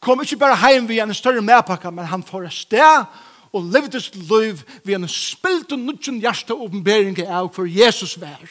Kom 0.00 0.20
ikke 0.22 0.38
bare 0.38 0.58
heim 0.60 0.86
vi 0.88 1.00
en 1.00 1.14
større 1.14 1.42
medpakka, 1.42 1.90
men 1.90 2.06
han 2.06 2.22
får 2.22 2.50
sted 2.54 3.06
og 3.56 3.70
levde 3.72 4.00
sitt 4.00 4.18
liv 4.28 4.60
vi 4.84 4.94
en 4.94 5.08
spilt 5.08 5.72
og 5.72 5.80
nudgen 5.80 6.20
hjerte 6.20 6.54
åpenbering 6.54 7.18
av 7.24 7.48
for 7.56 7.66
Jesus 7.66 8.16
vær. 8.20 8.44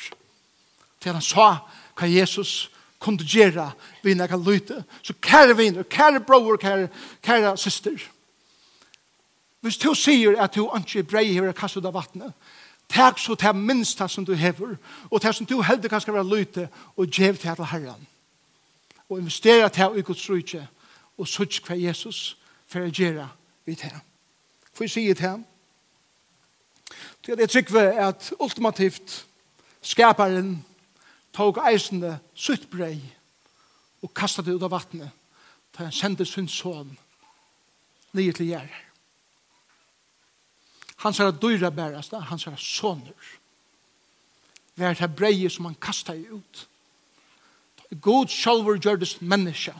Til 1.00 1.14
han 1.14 1.24
sa 1.24 1.50
hva 1.96 2.10
Jesus 2.10 2.72
kunne 3.00 3.24
gjøre 3.24 3.70
vi 4.04 4.16
en 4.16 4.26
han 4.26 4.44
lytte. 4.44 4.82
Så 5.04 5.14
kære 5.22 5.58
viner, 5.58 5.84
kære 5.84 6.20
bror, 6.26 6.58
kære, 6.58 6.90
kære 7.24 7.58
syster. 7.58 8.02
Hvis 9.62 9.78
du 9.78 9.94
sier 9.98 10.38
at 10.42 10.56
du 10.56 10.66
ikke 10.66 11.00
er 11.00 11.10
brei 11.10 11.28
her 11.34 11.48
og 11.50 11.58
kastet 11.58 11.86
av 11.86 11.96
vattnet, 11.96 12.34
Takk 12.90 13.20
så 13.20 13.36
til 13.36 13.56
minst 13.56 14.00
det 14.00 14.12
som 14.12 14.26
du 14.26 14.34
hever, 14.34 14.76
og 15.12 15.22
til 15.22 15.34
som 15.34 15.46
du 15.46 15.62
heldig 15.62 15.90
kan 15.90 16.02
skal 16.02 16.14
være 16.14 16.38
lyte, 16.38 16.70
og 16.96 17.08
gjev 17.08 17.38
til 17.38 17.56
til 17.56 17.66
herren. 17.66 18.08
Og 19.10 19.18
investera 19.20 19.70
til 19.70 20.00
i 20.00 20.02
Guds 20.02 20.30
rydtje, 20.30 20.68
og 21.18 21.28
sutt 21.28 21.62
hva 21.64 21.76
Jesus 21.76 22.38
for 22.68 22.86
å 22.86 22.92
gjøre 22.92 23.28
vi 23.66 23.76
til. 23.76 23.94
For 24.74 24.84
jeg 24.84 24.92
sier 24.92 25.16
til 25.16 25.30
ham, 25.30 25.46
til 27.24 27.32
at 27.32 27.40
jeg 27.40 27.50
trykker 27.50 28.08
at 28.08 28.34
ultimativt 28.40 29.26
skaparen 29.82 30.66
tog 31.34 31.58
eisende 31.68 32.20
sutt 32.34 32.70
brei 32.70 33.00
og 34.04 34.14
kastet 34.14 34.46
det 34.46 34.56
ut 34.56 34.64
av 34.64 34.74
vattnet, 34.76 35.10
til 35.74 35.88
han 35.88 35.96
sendte 35.96 36.26
sin 36.26 36.48
son 36.48 36.98
nye 38.14 38.34
til 38.34 38.54
gjerre. 38.54 38.85
Hans 40.96 41.20
er 41.20 41.32
dyra 41.32 41.70
bærasta, 41.70 42.20
hans 42.20 42.48
er 42.48 42.56
soner. 42.58 43.34
Det 44.76 44.86
er 44.86 44.94
det 44.94 45.16
breie 45.16 45.50
som 45.50 45.66
han 45.66 45.76
kastar 45.82 46.20
ut. 46.32 46.68
God 48.02 48.28
sjálfur 48.28 48.80
gjørdes 48.82 49.22
menneska 49.22 49.74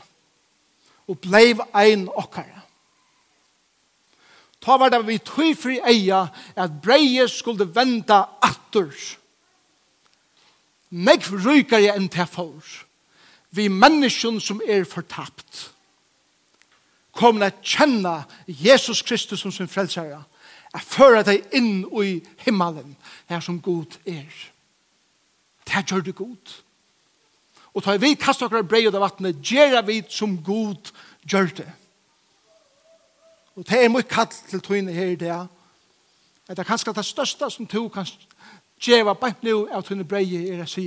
og 1.06 1.18
bleiv 1.22 1.60
ein 1.76 2.08
okkara. 2.08 2.62
Ta 4.60 4.76
var 4.76 4.90
det 4.90 5.04
vi 5.06 5.18
tog 5.18 5.54
fri 5.58 5.76
eia 5.84 6.26
at 6.56 6.80
breie 6.82 7.28
skulle 7.28 7.68
venda 7.74 8.24
atturs. 8.42 9.14
Meg 10.90 11.26
rykare 11.30 11.94
enn 11.94 12.08
til 12.10 12.26
for. 12.30 12.62
Vi 13.50 13.68
menneskjon 13.68 14.40
som 14.40 14.62
er 14.66 14.86
fortapt. 14.88 15.70
Kom 17.16 17.42
at 17.42 17.62
kjenne 17.62 18.24
Jesus 18.46 19.02
Kristus 19.02 19.40
som 19.40 19.52
sin 19.52 19.68
frelsere 19.68 20.22
Jeg 20.76 20.84
fører 20.84 21.24
deg 21.24 21.46
inn 21.56 21.86
i 21.88 22.18
himmelen, 22.44 22.96
her 23.30 23.40
som 23.40 23.56
god 23.64 23.96
er. 24.04 24.28
Det 25.64 25.84
gjør 25.88 26.04
du 26.04 26.12
god. 26.12 26.52
Og 27.72 27.84
tar 27.84 28.00
vi 28.00 28.12
kast 28.20 28.44
okkar 28.44 28.66
brei 28.68 28.84
ut 28.84 28.94
av 28.94 29.04
vattnet, 29.06 29.40
gjør 29.40 29.80
vi 29.88 30.02
som 30.12 30.36
god 30.44 30.92
gjør 31.24 31.48
det. 31.62 31.68
Og 33.56 33.64
det 33.64 33.80
er 33.80 33.92
mye 33.92 34.04
kall 34.04 34.28
til 34.28 34.60
tøyne 34.60 34.92
her 34.92 35.14
i 35.14 35.20
det, 35.20 35.36
det 36.46 36.58
er 36.60 36.68
kanskje 36.68 36.92
det 36.94 37.04
største 37.04 37.48
som 37.50 37.66
du 37.66 37.88
kan 37.88 38.06
gjøre 38.78 39.16
bare 39.16 39.34
nå 39.42 39.64
av 39.72 39.82
tøyne 39.82 40.04
brei 40.06 40.28
er 40.44 40.62
å 40.62 40.68
si 40.70 40.86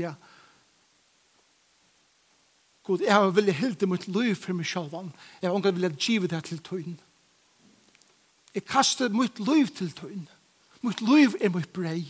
God, 2.85 3.01
jeg 3.01 3.13
har 3.13 3.33
vilje 3.33 3.53
hilde 3.53 3.85
mot 3.85 4.07
liv 4.07 4.33
for 4.33 4.57
meg 4.57 4.65
selv. 4.65 4.95
Jeg 5.41 5.51
har 5.51 5.71
vilje 5.71 5.89
givet 5.99 6.31
det 6.31 6.43
til 6.47 6.61
tøyne. 6.65 7.08
Jeg 8.55 8.65
kaster 8.65 9.09
mitt 9.09 9.39
liv 9.39 9.67
til 9.67 9.91
tøyn. 9.93 10.27
Mitt 10.81 11.01
liv 11.01 11.35
er 11.41 11.51
mitt 11.53 11.69
brei. 11.73 12.03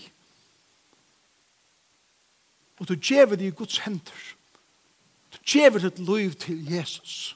Og 2.80 2.88
du 2.88 2.96
djever 2.96 3.36
det 3.36 3.46
i 3.46 3.56
Guds 3.56 3.78
hender. 3.78 4.24
Du 5.34 5.38
djever 5.46 5.80
ditt 5.80 6.00
liv 6.00 6.34
til 6.34 6.72
Jesus. 6.72 7.36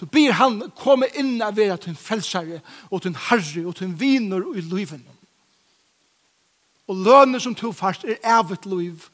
Du 0.00 0.06
ber 0.06 0.32
han 0.34 0.58
komme 0.76 1.06
inn 1.14 1.38
av 1.42 1.54
vera 1.56 1.76
til 1.78 1.92
en 1.92 1.98
frelsare 1.98 2.58
og 2.90 3.02
til 3.02 3.12
en 3.12 3.20
herre 3.28 3.66
og 3.68 3.76
til 3.78 3.86
en 3.86 3.98
viner 4.00 4.48
i 4.58 4.64
liven. 4.64 5.04
Og 6.90 6.96
lønnen 7.06 7.40
som 7.40 7.54
du 7.54 7.70
fast 7.72 8.04
er 8.04 8.18
evigt 8.40 8.66
liv. 8.66 9.06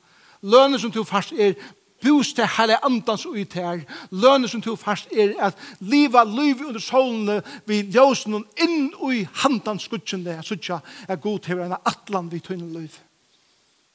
Lønnen 0.42 0.80
som 0.80 0.90
du 0.90 1.04
fast 1.04 1.32
er 1.32 1.54
boost 2.02 2.36
til 2.36 2.48
hele 2.56 2.78
andans 2.84 3.26
og 3.28 3.36
ut 3.38 3.54
her. 3.58 3.84
Lønne 4.10 4.48
som 4.48 4.62
to 4.62 4.76
fast 4.80 5.10
er 5.12 5.34
at 5.42 5.58
liva 5.80 6.24
liv 6.24 6.62
under 6.66 6.80
solene 6.82 7.40
vi 7.68 7.82
ljøsen 7.92 8.40
inn 8.60 8.90
i 9.10 9.22
handans 9.42 9.88
skudgjende. 9.88 10.38
Jeg 10.38 10.44
synes 10.44 10.60
ikke 10.60 10.80
er 11.08 11.22
god 11.22 11.40
til 11.46 11.62
å 11.64 11.80
atlan 11.84 12.30
vi 12.32 12.42
tøyne 12.44 12.70
liv. 12.74 12.96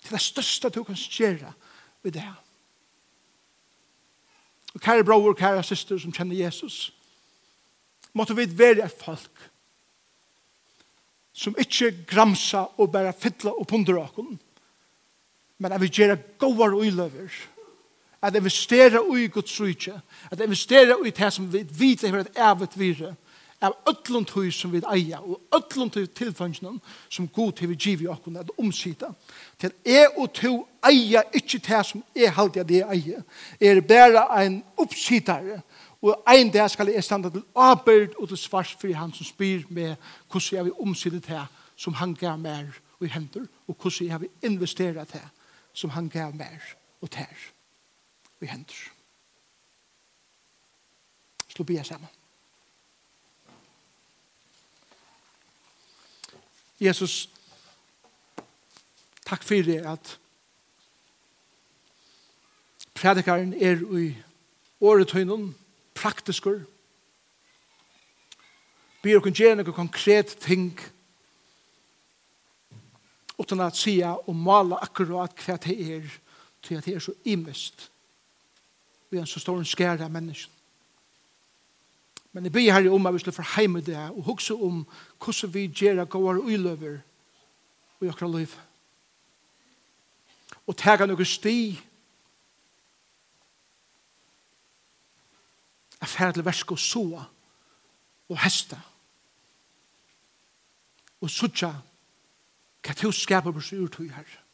Til 0.06 0.18
det 0.18 0.22
største 0.22 0.70
du 0.70 0.84
kan 0.86 1.00
skjere 1.00 1.54
ved 2.04 2.18
det 2.18 2.26
her. 2.26 2.38
Og 4.76 4.84
kære 4.84 5.06
bror 5.08 5.32
og 5.32 5.40
kære 5.40 5.64
syster 5.64 5.98
som 6.02 6.14
kjenner 6.14 6.36
Jesus, 6.36 6.92
måtte 8.14 8.36
vi 8.36 8.46
være 8.46 8.86
et 8.86 9.04
folk 9.06 9.52
som 11.36 11.56
ikke 11.60 12.06
gramsa 12.08 12.66
og 12.80 12.94
bare 12.94 13.16
fytla 13.16 13.52
og 13.56 13.68
pundra 13.68 14.06
okken, 14.06 14.38
men 15.60 15.72
at 15.72 15.82
vi 15.84 15.92
gjør 15.92 16.16
gode 16.40 16.70
og 16.70 16.84
uløver 16.84 17.32
at 18.26 18.36
investera 18.36 19.02
i 19.18 19.28
Guds 19.28 19.62
rike, 19.62 19.94
at 20.32 20.42
investera 20.42 20.98
i 21.06 21.14
det 21.14 21.34
som 21.34 21.48
vi 21.54 21.64
vet 21.70 22.04
er 22.04 22.20
et 22.20 22.34
evet 22.36 22.80
virre, 22.80 23.16
av 23.64 23.76
ötlund 23.88 24.30
hui 24.36 24.52
som 24.52 24.72
vi 24.74 24.82
eier, 24.92 25.22
og 25.24 25.42
ötlund 25.56 25.96
hui 25.96 26.06
tilfangene 26.08 26.76
som 27.10 27.28
god 27.28 27.54
til 27.58 27.72
vi 27.72 27.78
giv 27.80 28.04
i 28.04 28.10
oss 28.12 28.28
at 28.38 28.52
omsida. 28.58 29.12
Til 29.60 29.72
jeg 29.86 30.10
og 30.18 30.34
to 30.34 30.68
eier 30.86 31.24
ikkje 31.34 31.62
det 31.68 31.86
som 31.86 32.04
jeg 32.16 32.34
halde 32.36 32.62
at 32.62 32.72
jeg 32.72 32.88
eier, 32.92 33.24
er 33.60 33.82
bare 33.82 34.28
ein 34.42 34.64
oppsidare, 34.78 35.62
og 36.02 36.22
ein 36.30 36.52
der 36.54 36.68
skal 36.68 36.92
jeg 36.92 37.04
standa 37.04 37.30
til 37.30 37.44
arbeid 37.56 38.14
og 38.20 38.28
til 38.28 38.38
svars 38.38 38.76
for 38.80 38.94
han 38.94 39.14
som 39.14 39.26
spyr 39.26 39.64
med 39.70 39.96
hvordan 40.30 40.58
jeg 40.58 40.66
vil 40.66 40.80
omsida 40.80 41.20
det 41.20 41.46
som 41.76 41.94
han 41.94 42.14
gav 42.14 42.38
mer 42.38 42.66
og 43.00 43.08
hender, 43.08 43.48
og 43.68 43.78
hvordan 43.82 44.10
jeg 44.10 44.22
vil 44.22 44.30
investera 44.44 45.04
det 45.04 45.24
som 45.74 45.90
han 45.90 46.10
gav 46.10 46.36
mer 46.36 46.62
og 47.02 47.10
tær 47.10 47.55
vi 48.40 48.48
henter. 48.48 48.92
Slå 51.48 51.64
bia 51.64 51.84
sammen. 51.84 52.10
Jesus, 56.80 57.30
takk 59.26 59.44
for 59.44 59.64
det 59.64 59.80
at 59.88 60.18
predikaren 62.96 63.54
er 63.54 63.80
i 63.96 64.10
året 64.82 65.16
praktiskur, 65.96 66.60
byr 69.02 69.22
okkur 69.22 69.32
gjerne 69.32 69.64
okkur 69.64 69.78
konkret 69.78 70.36
ting, 70.44 70.76
utan 73.40 73.62
at 73.62 73.78
sia 73.78 74.12
og 74.28 74.36
mala 74.36 74.82
akkurat 74.84 75.32
hva 75.46 75.56
det 75.64 75.80
er, 75.80 76.08
til 76.62 76.76
at 76.76 76.86
det 76.86 76.96
er 76.96 77.00
så 77.00 77.14
imest 77.24 77.92
vi 79.10 79.18
en 79.18 79.28
så 79.28 79.40
stor 79.40 79.60
en 79.60 79.66
skære 79.66 80.06
av 80.06 80.12
mennesken. 80.12 80.52
Men 82.32 82.44
jeg 82.44 82.52
ber 82.52 82.72
her 82.74 82.92
om 82.92 83.06
at 83.06 83.14
vi 83.14 83.20
skulle 83.20 83.36
forheime 83.36 83.82
det 83.82 83.98
og 83.98 84.24
huske 84.24 84.54
om 84.54 84.88
hvordan 85.24 85.54
vi 85.54 85.68
gjør 85.68 86.06
gåere 86.06 86.42
uiløver 86.42 86.98
i 88.02 88.08
akkurat 88.08 88.36
liv. 88.36 88.56
Og 90.68 90.76
tega 90.78 91.06
noen 91.06 91.26
sti 91.26 91.58
er 96.02 96.12
ferdig 96.12 96.42
til 96.42 96.46
versk 96.46 96.76
og 96.76 96.80
soa 96.80 97.24
og 98.30 98.40
hesta 98.44 98.82
og 101.22 101.32
sutja 101.32 101.72
hva 102.86 102.94
til 102.94 103.14
skaper 103.14 103.54
på 103.54 103.64
seg 103.64 103.86
urtøy 103.86 104.10
herre. 104.12 104.45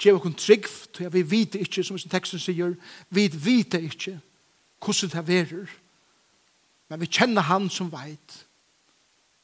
Gjev 0.00 0.16
okkur 0.16 0.32
trygg, 0.32 0.66
tog 0.92 1.04
jeg 1.04 1.12
vi 1.12 1.22
vite 1.28 1.60
ikkje, 1.60 1.84
som 1.84 1.98
teksten 2.00 2.40
sier, 2.40 2.76
vi 3.12 3.26
vite 3.28 3.80
ikkje 3.84 4.16
hvordan 4.80 5.10
det 5.12 5.26
verer. 5.28 5.74
Men 6.88 7.00
vi 7.00 7.06
kjenner 7.06 7.44
han 7.46 7.68
som 7.70 7.90
veit. 7.92 8.38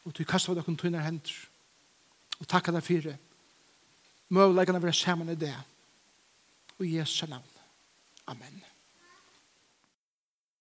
Og 0.05 0.15
du 0.17 0.25
kastar 0.25 0.55
av 0.55 0.63
okon 0.63 0.79
tøyner 0.81 1.05
hender. 1.05 1.35
Og 2.41 2.49
takk 2.49 2.73
deg 2.73 2.85
fyrir, 2.85 3.13
det. 3.13 3.19
Møvleggene 4.29 4.83
være 4.83 4.97
sammen 4.97 5.29
i 5.31 5.39
det. 5.39 5.55
Og 6.79 6.87
i 6.87 6.97
Jesu 6.97 7.27
navn. 7.27 7.53
Amen. 8.27 8.65